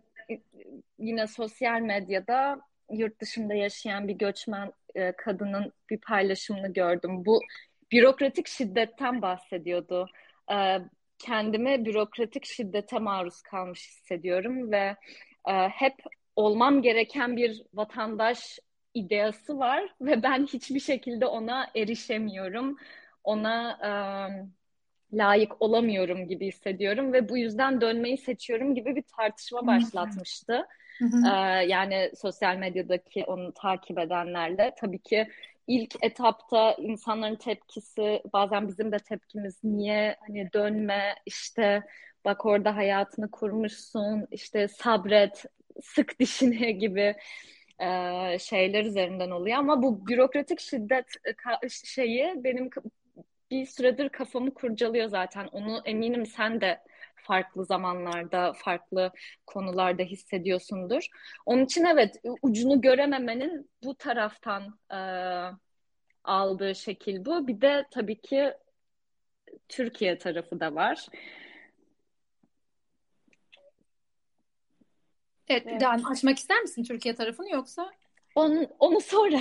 [0.98, 4.72] yine sosyal medyada yurt dışında yaşayan bir göçmen
[5.16, 7.24] kadının bir paylaşımını gördüm.
[7.24, 7.40] Bu
[7.92, 10.06] bürokratik şiddetten bahsediyordu.
[10.52, 10.78] E,
[11.18, 14.96] kendimi bürokratik şiddete maruz kalmış hissediyorum ve
[15.70, 15.94] hep
[16.36, 18.58] olmam gereken bir vatandaş
[18.94, 22.76] ideası var ve ben hiçbir şekilde ona erişemiyorum.
[23.24, 23.90] Ona e,
[25.14, 30.66] layık olamıyorum gibi hissediyorum ve bu yüzden dönmeyi seçiyorum gibi bir tartışma başlatmıştı.
[31.26, 31.28] Ee,
[31.66, 34.74] yani sosyal medyadaki onu takip edenlerle.
[34.80, 35.28] Tabii ki
[35.66, 41.82] ilk etapta insanların tepkisi bazen bizim de tepkimiz niye hani dönme işte
[42.24, 45.44] bak orada hayatını kurmuşsun işte sabret
[45.82, 47.14] sık dişine gibi
[47.78, 47.88] e,
[48.38, 49.58] şeyler üzerinden oluyor.
[49.58, 51.06] Ama bu bürokratik şiddet
[51.84, 52.70] şeyi benim
[53.50, 56.80] bir süredir kafamı kurcalıyor zaten onu eminim sen de
[57.16, 59.12] farklı zamanlarda, farklı
[59.46, 61.06] konularda hissediyorsundur.
[61.46, 64.98] Onun için evet ucunu görememenin bu taraftan e,
[66.24, 67.48] aldığı şekil bu.
[67.48, 68.54] Bir de tabii ki
[69.68, 71.06] Türkiye tarafı da var.
[75.48, 75.82] Evet, evet.
[75.82, 77.90] Yani açmak ister misin Türkiye tarafını yoksa?
[78.34, 79.40] Onu, onu sonra.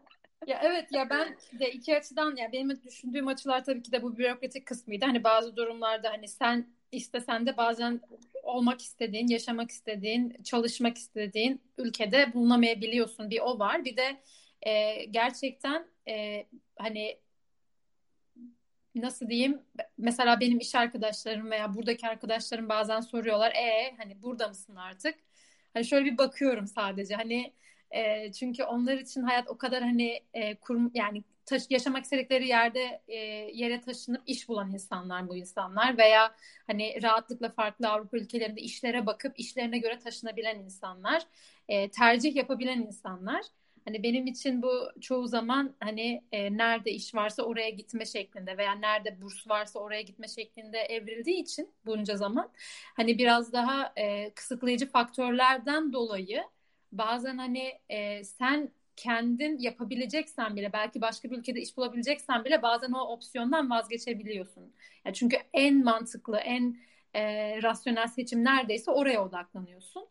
[0.46, 4.16] Ya evet ya ben de iki açıdan ya benim düşündüğüm açılar tabii ki de bu
[4.18, 5.04] bürokratik kısmıydı.
[5.04, 8.00] Hani bazı durumlarda hani sen istesen de bazen
[8.42, 13.30] olmak istediğin, yaşamak istediğin, çalışmak istediğin ülkede bulunamayabiliyorsun.
[13.30, 13.84] Bir o var.
[13.84, 14.16] Bir de
[14.62, 16.46] e, gerçekten e,
[16.78, 17.18] hani
[18.94, 19.62] nasıl diyeyim
[19.98, 25.14] mesela benim iş arkadaşlarım veya buradaki arkadaşlarım bazen soruyorlar e hani burada mısın artık?
[25.74, 27.52] Hani şöyle bir bakıyorum sadece hani
[27.90, 33.02] e, çünkü onlar için hayat o kadar hani e, kurum yani taş, yaşamak istedikleri yerde
[33.08, 33.16] e,
[33.54, 36.34] yere taşınıp iş bulan insanlar bu insanlar veya
[36.66, 41.22] hani rahatlıkla farklı Avrupa ülkelerinde işlere bakıp işlerine göre taşınabilen insanlar,
[41.68, 43.42] e, tercih yapabilen insanlar.
[43.84, 48.72] Hani benim için bu çoğu zaman hani e, nerede iş varsa oraya gitme şeklinde veya
[48.74, 52.50] nerede burs varsa oraya gitme şeklinde evrildiği için bunca zaman
[52.96, 56.44] hani biraz daha e, kısıtlayıcı faktörlerden dolayı
[56.98, 62.92] bazen hani e, sen kendin yapabileceksen bile belki başka bir ülkede iş bulabileceksen bile bazen
[62.92, 64.72] o opsiyondan vazgeçebiliyorsun.
[65.04, 66.76] Yani çünkü en mantıklı, en
[67.14, 67.22] e,
[67.62, 70.08] rasyonel seçim neredeyse oraya odaklanıyorsun.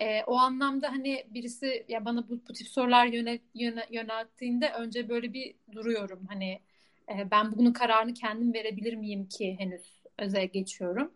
[0.00, 5.08] E, o anlamda hani birisi ya bana bu, bu tip sorular yöne, yöne, yönelttiğinde önce
[5.08, 6.26] böyle bir duruyorum.
[6.28, 6.60] Hani
[7.08, 11.12] e, ben bunun kararını kendim verebilir miyim ki henüz özel geçiyorum.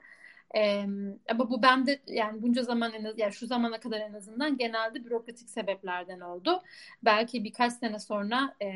[0.57, 0.85] Ee,
[1.31, 5.05] ama bu bende yani bunca zaman en az, yani şu zamana kadar en azından genelde
[5.05, 6.63] bürokratik sebeplerden oldu.
[7.05, 8.67] Belki birkaç sene sonra e,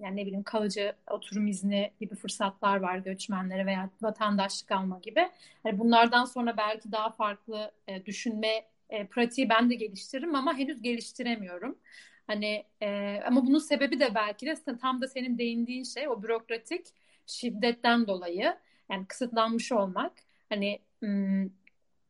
[0.00, 5.28] yani ne bileyim kalıcı oturum izni gibi fırsatlar var göçmenlere veya vatandaşlık alma gibi.
[5.64, 10.82] Yani bunlardan sonra belki daha farklı e, düşünme e, pratiği ben de geliştiririm ama henüz
[10.82, 11.78] geliştiremiyorum.
[12.26, 16.86] Hani e, ama bunun sebebi de belki de tam da senin değindiğin şey o bürokratik
[17.26, 18.56] şiddetten dolayı
[18.90, 20.12] yani kısıtlanmış olmak.
[20.48, 21.50] Hani hmm,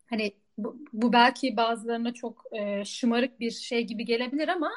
[0.06, 4.70] hani bu, bu belki bazılarına çok e, şımarık bir şey gibi gelebilir ama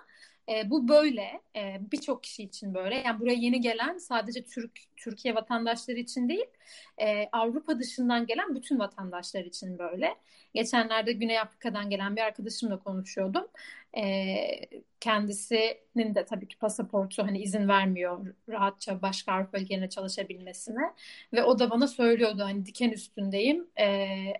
[0.50, 1.42] e, bu böyle.
[1.56, 2.96] E, Birçok kişi için böyle.
[2.96, 6.46] Yani buraya yeni gelen sadece Türk Türkiye vatandaşları için değil,
[6.98, 10.16] e, Avrupa dışından gelen bütün vatandaşlar için böyle.
[10.54, 13.48] Geçenlerde Güney Afrika'dan gelen bir arkadaşımla konuşuyordum.
[13.98, 14.06] E,
[15.00, 20.82] kendisinin de tabii ki pasaportu hani izin vermiyor rahatça başka Avrupa ülkelerine çalışabilmesine.
[21.34, 23.68] Ve o da bana söylüyordu hani diken üstündeyim.
[23.76, 23.84] E,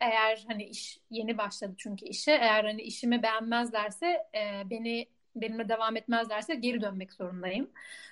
[0.02, 2.32] eğer hani iş yeni başladı çünkü işe.
[2.32, 5.08] Eğer hani işimi beğenmezlerse e, beni
[5.42, 7.70] benimle devam etmezlerse geri dönmek zorundayım.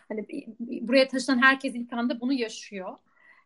[0.10, 0.26] Hani
[0.60, 2.98] buraya taşınan herkes ilk anda bunu yaşıyor.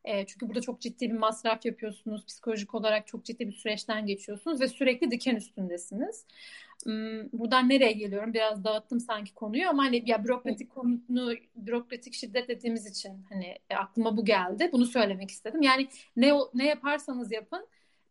[0.05, 2.25] E, çünkü burada çok ciddi bir masraf yapıyorsunuz.
[2.25, 6.25] Psikolojik olarak çok ciddi bir süreçten geçiyorsunuz ve sürekli diken üstündesiniz.
[6.83, 8.33] Hmm, buradan nereye geliyorum?
[8.33, 10.99] Biraz dağıttım sanki konuyu ama hani ya bürokratik konu,
[11.55, 14.69] bürokratik şiddet dediğimiz için hani aklıma bu geldi.
[14.71, 15.61] Bunu söylemek istedim.
[15.61, 17.67] Yani ne ne yaparsanız yapın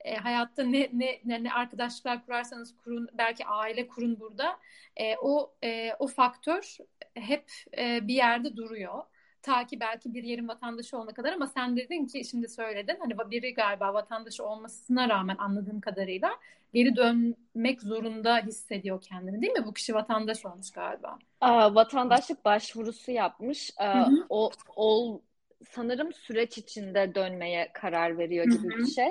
[0.09, 4.59] e, hayatta ne, ne ne ne arkadaşlıklar kurarsanız kurun belki aile kurun burada
[4.97, 6.77] e, o e, o faktör
[7.15, 7.45] hep
[7.79, 9.05] e, bir yerde duruyor
[9.43, 13.31] ta ki belki bir yerin vatandaşı olana kadar ama sen dedin ki şimdi söyledin hani
[13.31, 16.31] biri galiba vatandaşı olmasına rağmen anladığım kadarıyla
[16.75, 19.67] geri dönmek zorunda hissediyor kendini değil mi?
[19.67, 21.19] Bu kişi vatandaş olmuş galiba.
[21.41, 23.71] Aa, vatandaşlık başvurusu yapmış.
[23.79, 25.21] Aa, o, o
[25.71, 28.79] sanırım süreç içinde dönmeye karar veriyor gibi Hı-hı.
[28.79, 29.09] bir şey.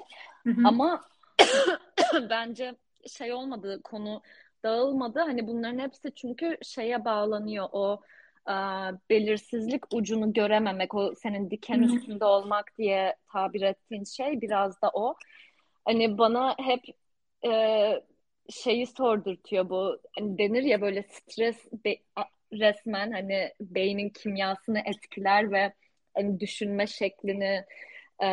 [0.48, 0.68] Hı-hı.
[0.68, 1.02] Ama
[2.30, 2.76] bence
[3.18, 4.22] şey olmadığı konu
[4.64, 5.20] dağılmadı.
[5.20, 8.02] Hani bunların hepsi çünkü şeye bağlanıyor o
[8.50, 8.56] e,
[9.10, 15.16] belirsizlik ucunu görememek, o senin diken üstünde olmak diye tabir ettiğin şey biraz da o.
[15.86, 16.84] Hani bana hep
[17.46, 18.02] e,
[18.50, 20.00] şeyi sordurtuyor bu.
[20.20, 21.96] Hani denir ya böyle stres be,
[22.54, 25.74] resmen hani beynin kimyasını etkiler ve
[26.14, 27.66] hani düşünme şeklini
[28.24, 28.28] e,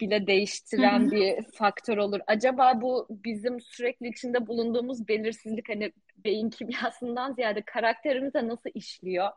[0.00, 2.20] bile değiştiren bir faktör olur.
[2.26, 9.30] Acaba bu bizim sürekli içinde bulunduğumuz belirsizlik hani beyin kimyasından ziyade karakterimize nasıl işliyor?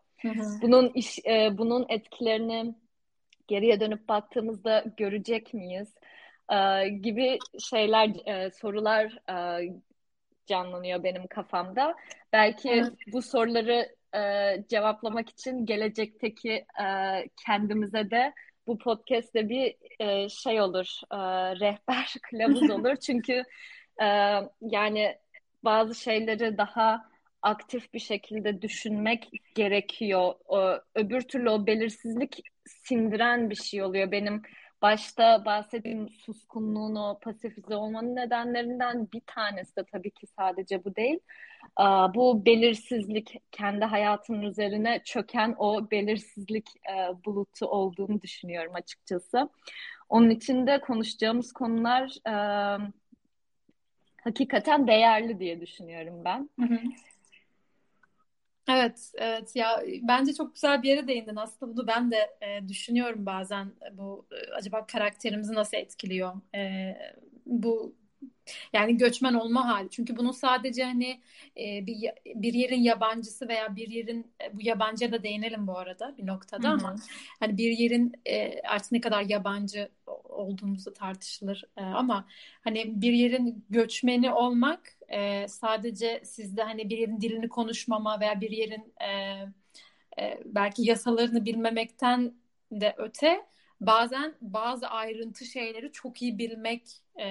[0.62, 2.76] Bunun iş, e, bunun etkilerini
[3.48, 5.94] geriye dönüp baktığımızda görecek miyiz?
[6.52, 9.70] E, gibi şeyler, e, sorular e,
[10.46, 11.96] canlanıyor benim kafamda.
[12.34, 12.94] Belki evet.
[13.14, 16.86] bu soruları e, cevaplamak için gelecekteki e,
[17.46, 18.34] kendimize de
[18.68, 21.18] bu podcast'te bir e, şey olur, e,
[21.60, 22.96] rehber kılavuz olur.
[23.06, 23.44] Çünkü
[24.02, 24.06] e,
[24.62, 25.18] yani
[25.64, 27.10] bazı şeyleri daha
[27.42, 30.34] aktif bir şekilde düşünmek gerekiyor.
[30.46, 34.12] O, öbür türlü o belirsizlik sindiren bir şey oluyor.
[34.12, 34.42] Benim
[34.82, 41.20] başta bahsettiğim suskunluğun o pasifize olmanın nedenlerinden bir tanesi de tabii ki sadece bu değil.
[42.16, 49.50] Bu belirsizlik kendi hayatımın üzerine çöken o belirsizlik e, bulutu olduğunu düşünüyorum açıkçası.
[50.10, 52.12] Onun için de konuşacağımız konular
[54.24, 56.50] hakikaten değerli diye düşünüyorum ben.
[56.60, 56.80] Hı hı.
[58.70, 61.36] Evet, evet ya bence çok güzel bir yere değindin.
[61.36, 63.72] Aslında bunu ben de e, düşünüyorum bazen.
[63.94, 66.34] Bu e, acaba karakterimizi nasıl etkiliyor?
[66.56, 66.94] E,
[67.46, 67.96] bu
[68.74, 69.90] yani göçmen olma hali.
[69.90, 71.22] Çünkü bunun sadece hani
[71.58, 76.16] e, bir bir yerin yabancısı veya bir yerin e, bu yabancıya da değinelim bu arada
[76.18, 76.74] bir noktada Hı-hı.
[76.74, 76.96] ama
[77.40, 79.90] hani bir yerin e, artık ne kadar yabancı
[80.24, 81.64] olduğumuzu tartışılır.
[81.78, 82.28] E, ama
[82.62, 88.52] hani bir yerin göçmeni olmak e, sadece sizde hani bir yerin dilini konuşmama veya bir
[88.52, 89.08] yerin e,
[90.22, 92.34] e, belki yasalarını bilmemekten
[92.72, 93.46] de öte
[93.82, 96.84] bazen bazı ayrıntı şeyleri çok iyi bilmek
[97.16, 97.26] e,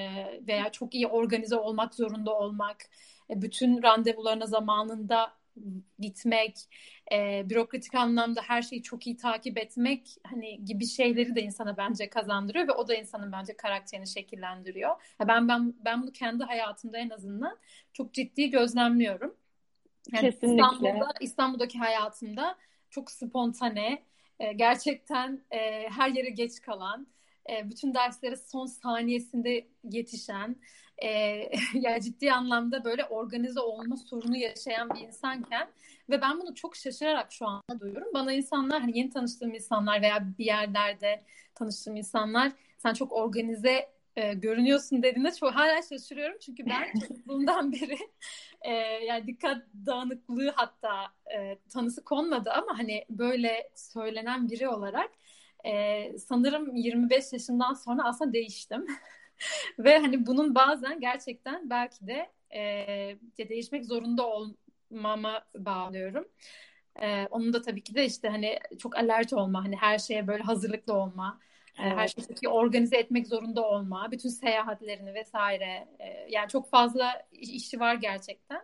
[0.49, 2.77] veya çok iyi organize olmak zorunda olmak,
[3.31, 5.33] e, bütün randevularına zamanında
[5.99, 6.57] gitmek,
[7.13, 12.11] e, bürokratik anlamda her şeyi çok iyi takip etmek hani gibi şeyleri de insana bence
[12.11, 14.97] kazandırıyor ve o da insanın bence karakterini şekillendiriyor.
[15.29, 17.59] Ben ben ben bunu kendi hayatımda en azından
[17.93, 19.37] çok ciddi gözlemliyorum.
[20.13, 20.65] Yani Kesinlikle.
[20.65, 22.59] İstanbul'da İstanbul'daki hayatımda
[22.91, 24.03] çok spontane,
[24.41, 27.07] e, gerçekten e, her yere geç kalan,
[27.51, 30.57] e, bütün derslere son saniyesinde yetişen,
[30.99, 31.09] e,
[31.75, 35.69] yani ciddi anlamda böyle organize olma sorunu yaşayan bir insanken
[36.11, 38.09] ve ben bunu çok şaşırarak şu anda duyuyorum.
[38.15, 41.23] Bana insanlar hani yeni tanıştığım insanlar veya bir yerlerde
[41.55, 47.99] tanıştığım insanlar sen çok organize e, görünüyorsun dediğinde çok hala şaşırıyorum çünkü ben çocukluğumdan beri
[48.63, 48.73] e,
[49.05, 51.07] yani dikkat dağınıklığı hatta
[51.37, 55.11] e, tanısı konmadı ama hani böyle söylenen biri olarak
[55.67, 58.87] e, sanırım 25 yaşından sonra aslında değiştim.
[59.79, 62.31] Ve hani bunun bazen gerçekten belki de
[63.39, 66.29] e, değişmek zorunda olmama bağlıyorum.
[67.03, 70.43] E, onun da tabii ki de işte hani çok alert olma, hani her şeye böyle
[70.43, 71.41] hazırlıklı olma,
[71.83, 71.97] evet.
[71.97, 75.89] her şeyi organize etmek zorunda olma, bütün seyahatlerini vesaire.
[75.99, 78.63] E, yani çok fazla işi var gerçekten.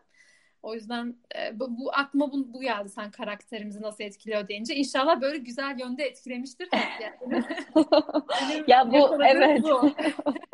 [0.63, 4.75] O yüzden e, bu, bu aklıma bu, bu geldi sen karakterimizi nasıl etkiliyor deyince.
[4.75, 6.69] İnşallah böyle güzel yönde etkilemiştir.
[7.23, 8.65] Yani.
[8.67, 9.63] ya bu evet.
[9.63, 9.91] Bu.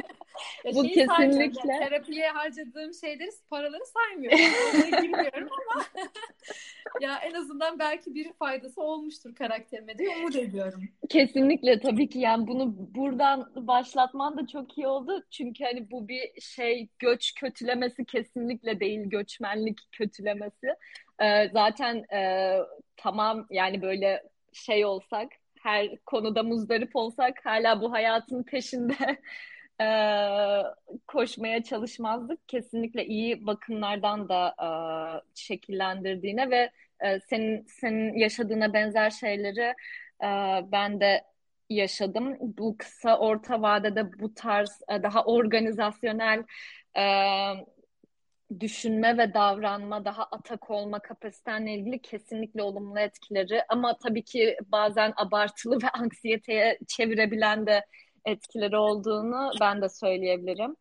[0.74, 1.72] bu kesinlikle.
[1.72, 4.38] Yani, terapiye harcadığım şeyleri, paraları saymıyorum.
[5.02, 5.84] bilmiyorum ama
[7.00, 10.82] ya en azından belki bir faydası olmuştur karakterime diye umut ediyorum.
[11.08, 15.24] Kesinlikle tabii ki yani bunu buradan başlatman da çok iyi oldu.
[15.30, 20.66] Çünkü hani bu bir şey göç kötülemesi kesinlikle değil göçmenlik kötülemesi.
[21.22, 22.54] Ee, zaten e,
[22.96, 25.28] tamam yani böyle şey olsak
[25.62, 28.94] her konuda muzdarip olsak hala bu hayatın peşinde
[29.80, 29.86] e,
[31.06, 32.48] koşmaya çalışmazdık.
[32.48, 34.68] Kesinlikle iyi bakımlardan da e,
[35.34, 39.74] şekillendirdiğine ve e, senin senin yaşadığına benzer şeyleri
[40.22, 40.28] e,
[40.72, 41.24] ben de
[41.70, 42.36] yaşadım.
[42.40, 46.44] Bu kısa orta vadede bu tarz e, daha organizasyonel
[46.98, 47.04] e,
[48.60, 55.12] düşünme ve davranma, daha atak olma kapasitenle ilgili kesinlikle olumlu etkileri ama tabii ki bazen
[55.16, 57.84] abartılı ve anksiyeteye çevirebilen de
[58.30, 60.76] etkileri olduğunu ben de söyleyebilirim.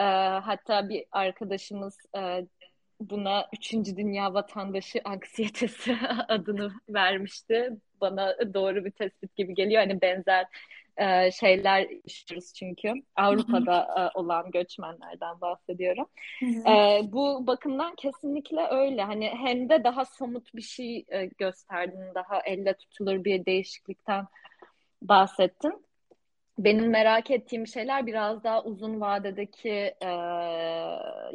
[0.00, 0.04] E,
[0.42, 2.46] hatta bir arkadaşımız e,
[3.00, 5.96] buna üçüncü dünya vatandaşı anksiyetesi
[6.28, 7.70] adını vermişti.
[8.00, 9.82] Bana doğru bir tespit gibi geliyor.
[9.82, 10.46] Hani benzer
[10.96, 12.92] e, şeyler yaşıyoruz çünkü.
[13.16, 16.06] Avrupa'da e, olan göçmenlerden bahsediyorum.
[16.42, 19.02] E, bu bakımdan kesinlikle öyle.
[19.02, 22.14] Hani hem de daha somut bir şey e, gösterdin.
[22.14, 24.26] Daha elle tutulur bir değişiklikten
[25.02, 25.87] bahsettin.
[26.58, 30.08] Benim merak ettiğim şeyler biraz daha uzun vadedeki e,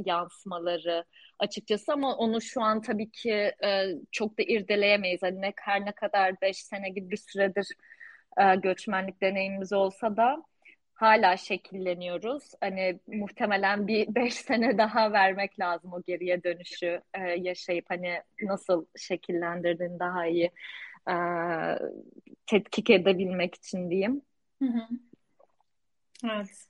[0.05, 1.05] yansımaları
[1.39, 3.31] açıkçası ama onu şu an tabii ki
[3.63, 5.21] e, çok da irdeleyemeyiz.
[5.23, 7.67] Hani ne, her ne kadar beş sene gibi bir süredir
[8.37, 10.43] e, göçmenlik deneyimimiz olsa da
[10.93, 12.43] hala şekilleniyoruz.
[12.61, 18.85] Hani muhtemelen bir beş sene daha vermek lazım o geriye dönüşü e, yaşayıp hani nasıl
[18.97, 20.51] şekillendirdiğini daha iyi
[21.09, 21.13] e,
[22.47, 24.21] tetkik edebilmek için diyeyim.
[24.61, 24.87] Hı hı.
[26.23, 26.67] Evet.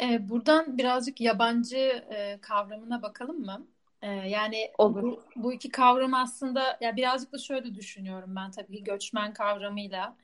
[0.00, 1.76] Ee, buradan birazcık yabancı
[2.10, 3.66] e, kavramına bakalım mı?
[4.02, 9.32] Ee, yani bu, bu iki kavram aslında ya birazcık da şöyle düşünüyorum ben tabii göçmen
[9.32, 10.16] kavramıyla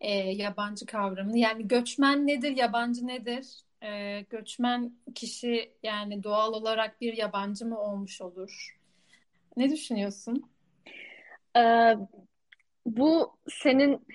[0.00, 1.38] e, yabancı kavramını.
[1.38, 3.46] Yani göçmen nedir, yabancı nedir?
[3.82, 8.78] E, göçmen kişi yani doğal olarak bir yabancı mı olmuş olur?
[9.56, 10.50] Ne düşünüyorsun?
[11.56, 11.94] Ee,
[12.86, 14.06] bu senin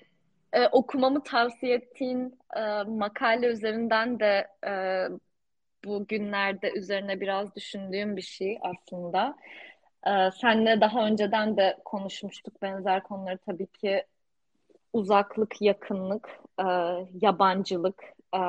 [0.54, 4.72] e, okumamı tavsiye ettiğin e, makale üzerinden de e,
[5.86, 6.06] bu
[6.76, 9.38] üzerine biraz düşündüğüm bir şey aslında.
[10.08, 14.06] E, senle daha önceden de konuşmuştuk benzer konuları tabii ki
[14.94, 16.66] uzaklık, yakınlık, e,
[17.22, 18.04] yabancılık,
[18.36, 18.40] e,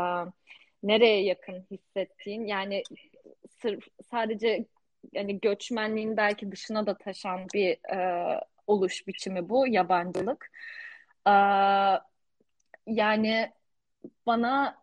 [0.83, 2.83] nereye yakın hissettiğin yani
[3.63, 4.67] sırf sadece
[5.13, 10.51] yani göçmenliğin belki dışına da taşan bir e, oluş biçimi bu yabancılık.
[12.87, 13.53] Yani
[14.27, 14.81] bana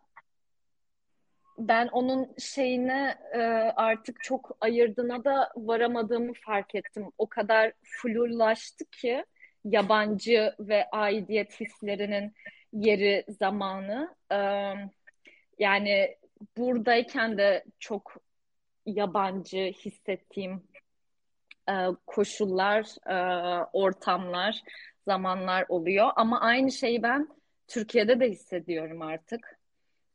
[1.58, 3.38] ben onun şeyine e,
[3.76, 7.12] artık çok ayırdığına da varamadığımı fark ettim.
[7.18, 9.24] O kadar flurlaştı ki
[9.64, 12.34] yabancı ve aidiyet hislerinin
[12.72, 14.14] yeri zamanı.
[14.32, 14.38] E,
[15.58, 16.16] yani
[16.56, 18.16] buradayken de çok
[18.86, 20.62] yabancı hissettiğim
[21.68, 21.74] e,
[22.06, 23.16] koşullar, e,
[23.72, 24.62] ortamlar,
[25.08, 26.10] zamanlar oluyor.
[26.16, 27.28] Ama aynı şeyi ben
[27.68, 29.58] Türkiye'de de hissediyorum artık.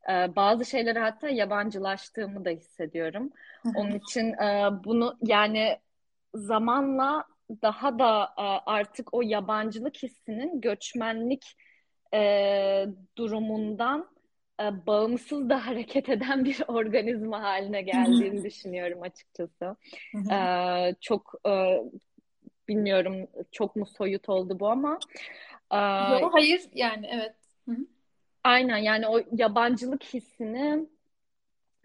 [0.09, 3.29] Ee, bazı şeyleri hatta yabancılaştığımı da hissediyorum.
[3.75, 5.79] Onun için e, bunu yani
[6.33, 7.25] zamanla
[7.61, 11.57] daha da e, artık o yabancılık hissinin göçmenlik
[12.13, 12.85] e,
[13.17, 14.13] durumundan
[14.87, 19.75] bağımsız da hareket eden bir organizma haline geldiğini düşünüyorum açıkçası.
[21.01, 21.33] çok
[22.67, 24.99] bilmiyorum çok mu soyut oldu bu ama.
[26.11, 27.35] Yok hayır yani evet.
[27.69, 27.87] Hı-hı.
[28.43, 30.87] Aynen yani o yabancılık hissini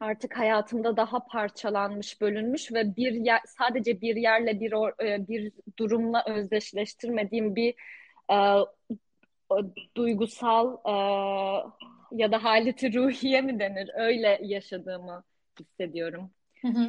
[0.01, 5.53] artık hayatımda daha parçalanmış, bölünmüş ve bir yer, sadece bir yerle bir or, e, bir
[5.79, 7.75] durumla özdeşleştirmediğim bir
[8.33, 8.39] e,
[9.97, 10.95] duygusal e,
[12.13, 13.91] ya da haleti ruhiye mi denir?
[13.95, 15.25] Öyle yaşadığımı
[15.61, 16.31] hissediyorum.
[16.63, 16.89] Hı hı.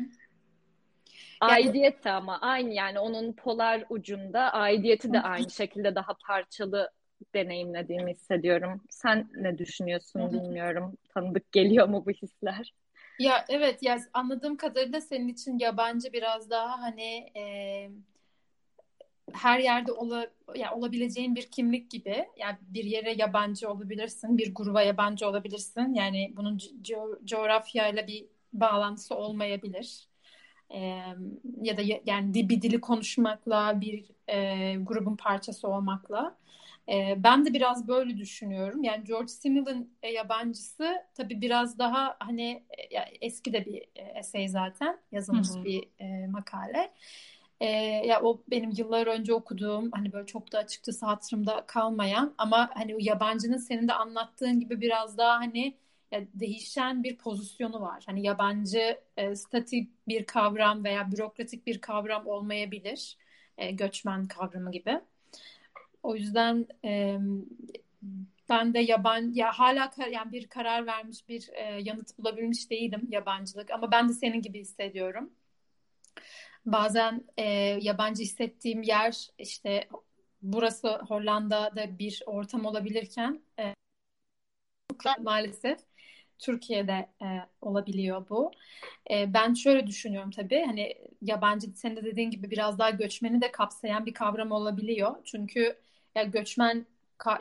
[1.42, 6.92] Aidiyet de ama aynı yani onun polar ucunda aidiyeti de aynı şekilde daha parçalı
[7.36, 8.82] deneyimlediğimi hissediyorum.
[8.90, 10.98] Sen ne düşünüyorsun bilmiyorum.
[11.14, 12.74] Tanıdık geliyor mu bu hisler?
[13.20, 17.44] Ya evet ya anladığım kadarıyla senin için yabancı biraz daha hani e,
[19.34, 22.26] her yerde ola, yani olabileceğin bir kimlik gibi.
[22.38, 25.94] Yani bir yere yabancı olabilirsin, bir gruba yabancı olabilirsin.
[25.94, 30.09] Yani bunun co- coğrafyayla bir bağlantısı olmayabilir.
[30.74, 30.80] E,
[31.62, 36.36] ya da yani bir dili konuşmakla, bir e, grubun parçası olmakla.
[36.90, 38.84] E, ben de biraz böyle düşünüyorum.
[38.84, 44.48] Yani George Simel'ın e, yabancısı tabii biraz daha hani e, eski de bir e, essay
[44.48, 45.64] zaten yazılmış Hı-hı.
[45.64, 46.92] bir e, makale.
[47.60, 47.66] E,
[48.08, 52.96] ya o benim yıllar önce okuduğum hani böyle çok da açıkçası hatırımda kalmayan ama hani
[52.96, 55.78] o yabancının senin de anlattığın gibi biraz daha hani
[56.12, 58.04] değişen bir pozisyonu var.
[58.06, 63.18] Hani yabancı e, statik bir kavram veya bürokratik bir kavram olmayabilir.
[63.58, 65.02] E, göçmen kavramı gibi.
[66.04, 67.18] O yüzden e,
[68.50, 73.72] ben de yaban ya hala yani bir karar vermiş bir e, yanıt bulabilmiş değilim yabancılık
[73.72, 75.34] ama ben de senin gibi hissediyorum.
[76.66, 77.44] Bazen e,
[77.82, 79.88] yabancı hissettiğim yer işte
[80.42, 83.74] burası Hollanda'da bir ortam olabilirken e,
[85.20, 85.89] maalesef
[86.40, 87.28] Türkiye'de e,
[87.62, 88.52] olabiliyor bu.
[89.12, 93.52] E, ben şöyle düşünüyorum tabii hani yabancı senin de dediğin gibi biraz daha göçmeni de
[93.52, 95.16] kapsayan bir kavram olabiliyor.
[95.26, 95.76] Çünkü
[96.16, 96.86] ya göçmen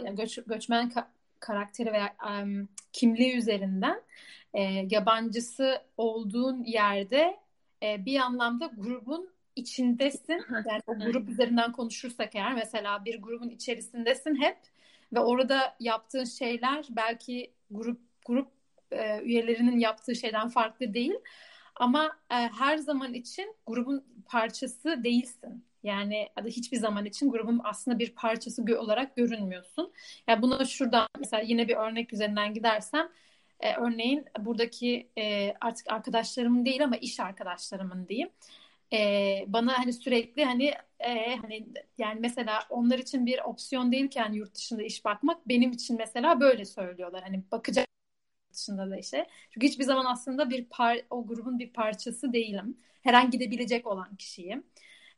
[0.04, 1.06] yani göç, göçmen ka-
[1.40, 4.02] karakteri veya um, kimliği üzerinden
[4.54, 7.36] e, yabancısı olduğun yerde
[7.82, 10.44] e, bir anlamda grubun içindesin.
[10.70, 14.56] Yani o grup üzerinden konuşursak eğer mesela bir grubun içerisindesin hep
[15.12, 18.57] ve orada yaptığın şeyler belki grup grup
[18.92, 21.14] e, üyelerinin yaptığı şeyden farklı değil.
[21.76, 25.64] Ama e, her zaman için grubun parçası değilsin.
[25.82, 29.92] Yani hiçbir zaman için grubun aslında bir parçası olarak görünmüyorsun.
[30.28, 33.08] Yani buna şuradan mesela yine bir örnek üzerinden gidersem
[33.60, 38.30] e, örneğin buradaki e, artık arkadaşlarımın değil ama iş arkadaşlarımın diyeyim.
[38.92, 41.66] E, bana hani sürekli hani e, hani
[41.98, 46.64] yani mesela onlar için bir opsiyon değilken yurt dışında iş bakmak benim için mesela böyle
[46.64, 47.22] söylüyorlar.
[47.22, 47.88] Hani bakacak
[48.58, 49.26] dışında da işte.
[49.50, 52.76] Çünkü hiçbir zaman aslında bir par o grubun bir parçası değilim.
[53.02, 54.64] Her an gidebilecek olan kişiyim.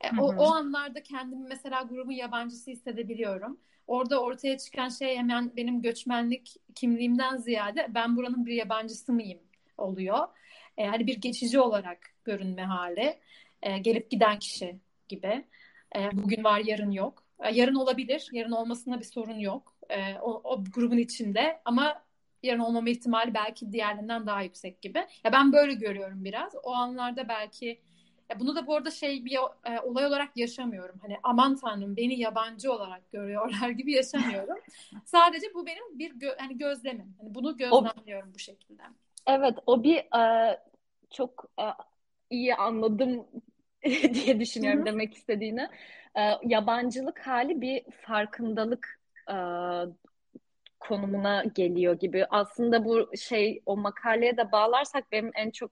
[0.00, 3.60] E, o, o anlarda kendimi mesela grubun yabancısı hissedebiliyorum.
[3.86, 9.38] Orada ortaya çıkan şey hemen benim göçmenlik kimliğimden ziyade ben buranın bir yabancısı mıyım
[9.78, 10.28] oluyor.
[10.76, 13.18] E, hani bir geçici olarak görünme hali.
[13.62, 14.76] E, gelip giden kişi
[15.08, 15.44] gibi.
[15.96, 17.24] E, bugün var yarın yok.
[17.40, 18.28] E, yarın olabilir.
[18.32, 19.74] Yarın olmasında bir sorun yok.
[19.88, 22.02] E, o, o grubun içinde ama
[22.42, 24.98] yarın olmama ihtimali belki diğerlerinden daha yüksek gibi.
[25.24, 26.54] Ya ben böyle görüyorum biraz.
[26.62, 27.80] O anlarda belki
[28.30, 30.98] ya bunu da bu arada şey bir e, olay olarak yaşamıyorum.
[31.02, 34.56] Hani aman tanrım beni yabancı olarak görüyorlar gibi yaşamıyorum.
[35.04, 37.14] Sadece bu benim bir gö- hani gözlemim.
[37.20, 38.82] Hani bunu gözlemliyorum o, bu şekilde.
[39.26, 40.60] Evet, o bir e,
[41.10, 41.64] çok e,
[42.30, 43.26] iyi anladım
[44.14, 44.86] diye düşünüyorum Hı-hı.
[44.86, 45.68] demek istediğini.
[46.18, 49.34] E, yabancılık hali bir farkındalık e,
[50.80, 52.26] konumuna geliyor gibi.
[52.30, 55.70] Aslında bu şey o makaleye de bağlarsak benim en çok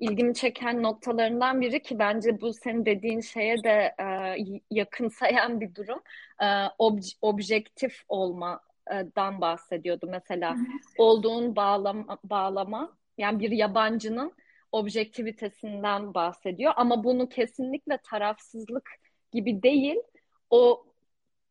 [0.00, 4.36] ilgimi çeken noktalarından biri ki bence bu senin dediğin şeye de e,
[4.70, 6.02] yakınsayan bir durum.
[6.40, 6.44] E,
[6.78, 10.56] ob- objektif olmadan bahsediyordu mesela.
[10.98, 14.32] Olduğun bağlama, bağlama yani bir yabancının
[14.72, 18.90] objektivitesinden bahsediyor ama bunu kesinlikle tarafsızlık
[19.32, 19.96] gibi değil.
[20.50, 20.86] O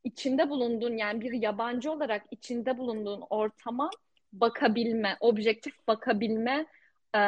[0.04, 3.90] içinde bulunduğun yani bir yabancı olarak içinde bulunduğun ortama
[4.34, 6.66] bakabilme, objektif bakabilme
[7.16, 7.22] e,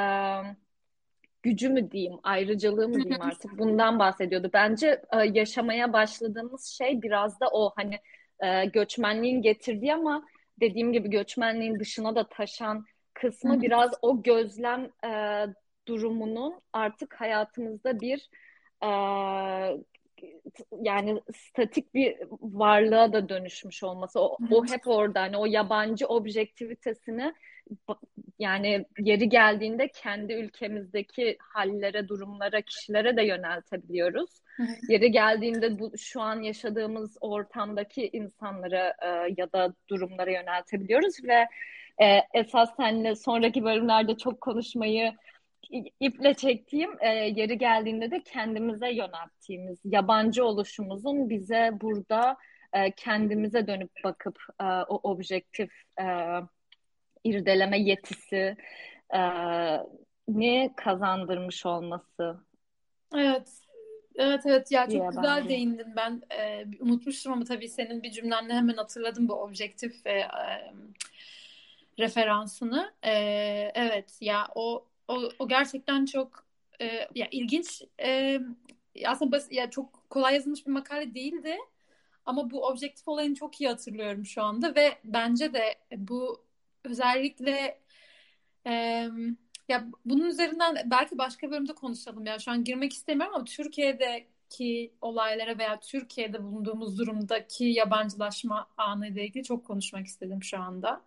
[1.43, 3.57] gücü mü diyeyim, ayrıcalığı mı diyeyim artık?
[3.59, 4.49] Bundan bahsediyordu.
[4.53, 7.71] Bence e, yaşamaya başladığımız şey biraz da o.
[7.75, 7.99] Hani
[8.39, 10.25] e, göçmenliğin getirdiği ama
[10.59, 15.11] dediğim gibi göçmenliğin dışına da taşan kısmı biraz o gözlem e,
[15.87, 18.29] durumunun artık hayatımızda bir
[18.83, 18.89] e,
[20.81, 24.19] yani statik bir varlığa da dönüşmüş olması.
[24.19, 27.33] O, o hep orada hani o yabancı objektivitesini
[28.39, 34.29] yani yeri geldiğinde kendi ülkemizdeki hallere, durumlara, kişilere de yöneltebiliyoruz.
[34.89, 41.47] yeri geldiğinde bu şu an yaşadığımız ortamdaki insanlara e, ya da durumlara yöneltebiliyoruz ve
[42.03, 45.13] e, esas seninle sonraki bölümlerde çok konuşmayı
[45.99, 52.37] iple çektiğim e, yeri geldiğinde de kendimize yönelttiğimiz yabancı oluşumuzun bize burada
[52.73, 56.05] e, kendimize dönüp bakıp e, o objektif e,
[57.23, 58.55] irdeleme yetisi
[59.15, 59.19] e,
[60.27, 62.37] ne kazandırmış olması.
[63.15, 63.49] Evet.
[64.17, 68.77] Evet evet ya çok güzel değindin ben e, unutmuştum ama tabii senin bir cümlenle hemen
[68.77, 70.29] hatırladım bu objektif ve e,
[71.99, 72.93] referansını.
[73.03, 73.11] E,
[73.75, 76.45] evet ya o o, o gerçekten çok
[76.81, 78.39] e, ya ilginç e,
[79.05, 81.57] aslında basit, ya çok kolay yazılmış bir makale değildi
[82.25, 86.43] ama bu objektif olayını çok iyi hatırlıyorum şu anda ve bence de bu
[86.83, 87.79] özellikle
[88.67, 88.71] e,
[89.69, 95.57] ya bunun üzerinden belki başka bölümde konuşalım ya şu an girmek istemiyorum ama Türkiye'deki olaylara
[95.57, 101.01] veya Türkiye'de bulunduğumuz durumdaki yabancılaşma anı ile ilgili çok konuşmak istedim şu anda.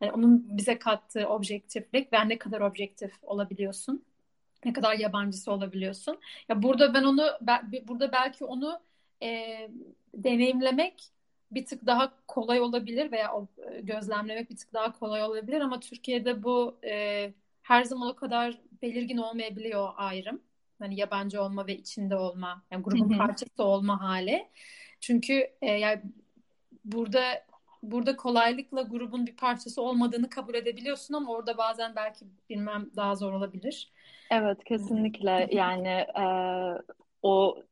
[0.00, 4.04] Yani onun bize kattığı objektiflik ve ne kadar objektif olabiliyorsun.
[4.64, 6.18] Ne kadar yabancısı olabiliyorsun.
[6.48, 7.26] Ya burada ben onu
[7.88, 8.80] burada belki onu
[9.22, 9.68] e,
[10.14, 11.04] deneyimlemek
[11.50, 13.32] bir tık daha kolay olabilir veya
[13.70, 17.32] e, gözlemlemek bir tık daha kolay olabilir ama Türkiye'de bu e,
[17.62, 20.40] her zaman o kadar belirgin olmayabiliyor ayrım.
[20.78, 24.46] Hani yabancı olma ve içinde olma, yani grubun parçası olma hali.
[25.00, 26.00] Çünkü e, yani
[26.84, 27.44] burada
[27.82, 33.32] burada kolaylıkla grubun bir parçası olmadığını kabul edebiliyorsun ama orada bazen belki bilmem daha zor
[33.32, 33.92] olabilir.
[34.30, 36.24] Evet kesinlikle yani e,
[37.22, 37.62] o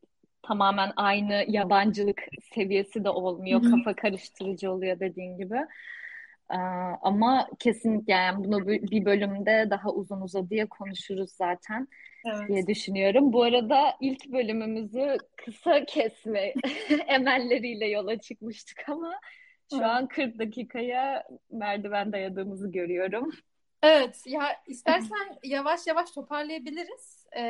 [0.42, 2.22] tamamen aynı yabancılık
[2.54, 3.62] seviyesi de olmuyor.
[3.70, 5.58] Kafa karıştırıcı oluyor dediğin gibi.
[6.50, 6.56] Ee,
[7.02, 11.88] ama kesinlikle yani bunu bir bölümde daha uzun uzadıya konuşuruz zaten
[12.26, 12.48] evet.
[12.48, 13.32] diye düşünüyorum.
[13.32, 16.54] Bu arada ilk bölümümüzü kısa kesme
[17.06, 19.14] emelleriyle yola çıkmıştık ama
[19.70, 23.32] şu an 40 dakikaya merdiven dayadığımızı görüyorum.
[23.82, 27.26] Evet ya istersen yavaş yavaş toparlayabiliriz.
[27.32, 27.40] Ee,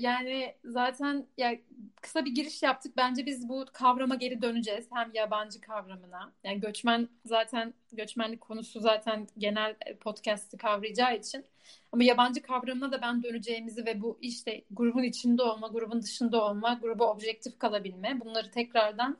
[0.00, 1.58] yani zaten ya
[2.02, 2.96] kısa bir giriş yaptık.
[2.96, 4.88] Bence biz bu kavrama geri döneceğiz.
[4.92, 6.32] Hem yabancı kavramına.
[6.44, 11.44] Yani göçmen zaten göçmenlik konusu zaten genel podcast'ı kavrayacağı için.
[11.92, 16.78] Ama yabancı kavramına da ben döneceğimizi ve bu işte grubun içinde olma, grubun dışında olma,
[16.82, 19.18] gruba objektif kalabilme bunları tekrardan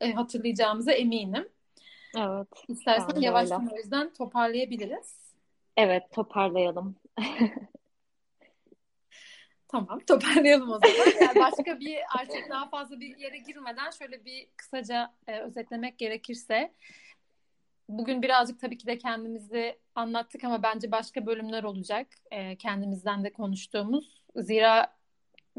[0.00, 1.48] e, hatırlayacağımıza eminim.
[2.16, 2.48] Evet.
[2.68, 5.18] İstersen yavaştan o yüzden toparlayabiliriz.
[5.76, 6.96] Evet, toparlayalım.
[9.68, 11.20] Tamam, toparlayalım o zaman.
[11.20, 16.72] Yani başka bir artık daha fazla bir yere girmeden şöyle bir kısaca e, özetlemek gerekirse
[17.88, 23.32] bugün birazcık tabii ki de kendimizi anlattık ama bence başka bölümler olacak e, kendimizden de
[23.32, 24.22] konuştuğumuz.
[24.36, 24.97] Zira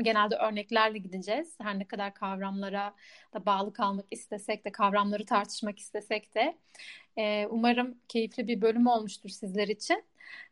[0.04, 1.56] genelde örneklerle gideceğiz.
[1.62, 2.94] Her ne kadar kavramlara
[3.34, 6.58] da bağlı kalmak istesek de, kavramları tartışmak istesek de.
[7.18, 10.04] E, umarım keyifli bir bölüm olmuştur sizler için.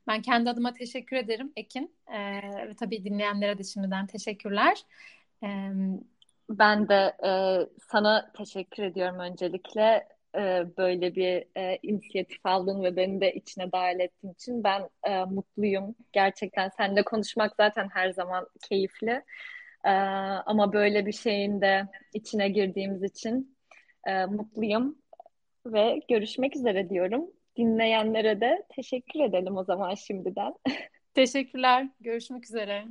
[0.08, 1.96] Ben kendi adıma teşekkür ederim Ekin.
[2.08, 2.20] E,
[2.68, 4.78] ve tabii dinleyenlere de şimdiden teşekkürler.
[5.44, 5.48] E,
[6.50, 7.32] ben de e,
[7.92, 14.00] sana teşekkür ediyorum öncelikle e, böyle bir e, inisiyatif aldın ve beni de içine dahil
[14.00, 15.96] ettiğin için ben e, mutluyum.
[16.14, 19.24] Gerçekten seninle konuşmak zaten her zaman keyifli.
[19.86, 19.92] E,
[20.46, 23.58] ama böyle bir şeyin de içine girdiğimiz için
[24.08, 24.98] e, mutluyum
[25.66, 27.26] ve görüşmek üzere diyorum.
[27.58, 30.54] Dinleyenlere de teşekkür edelim o zaman şimdiden.
[31.14, 31.90] Teşekkürler.
[32.00, 32.86] Görüşmek üzere.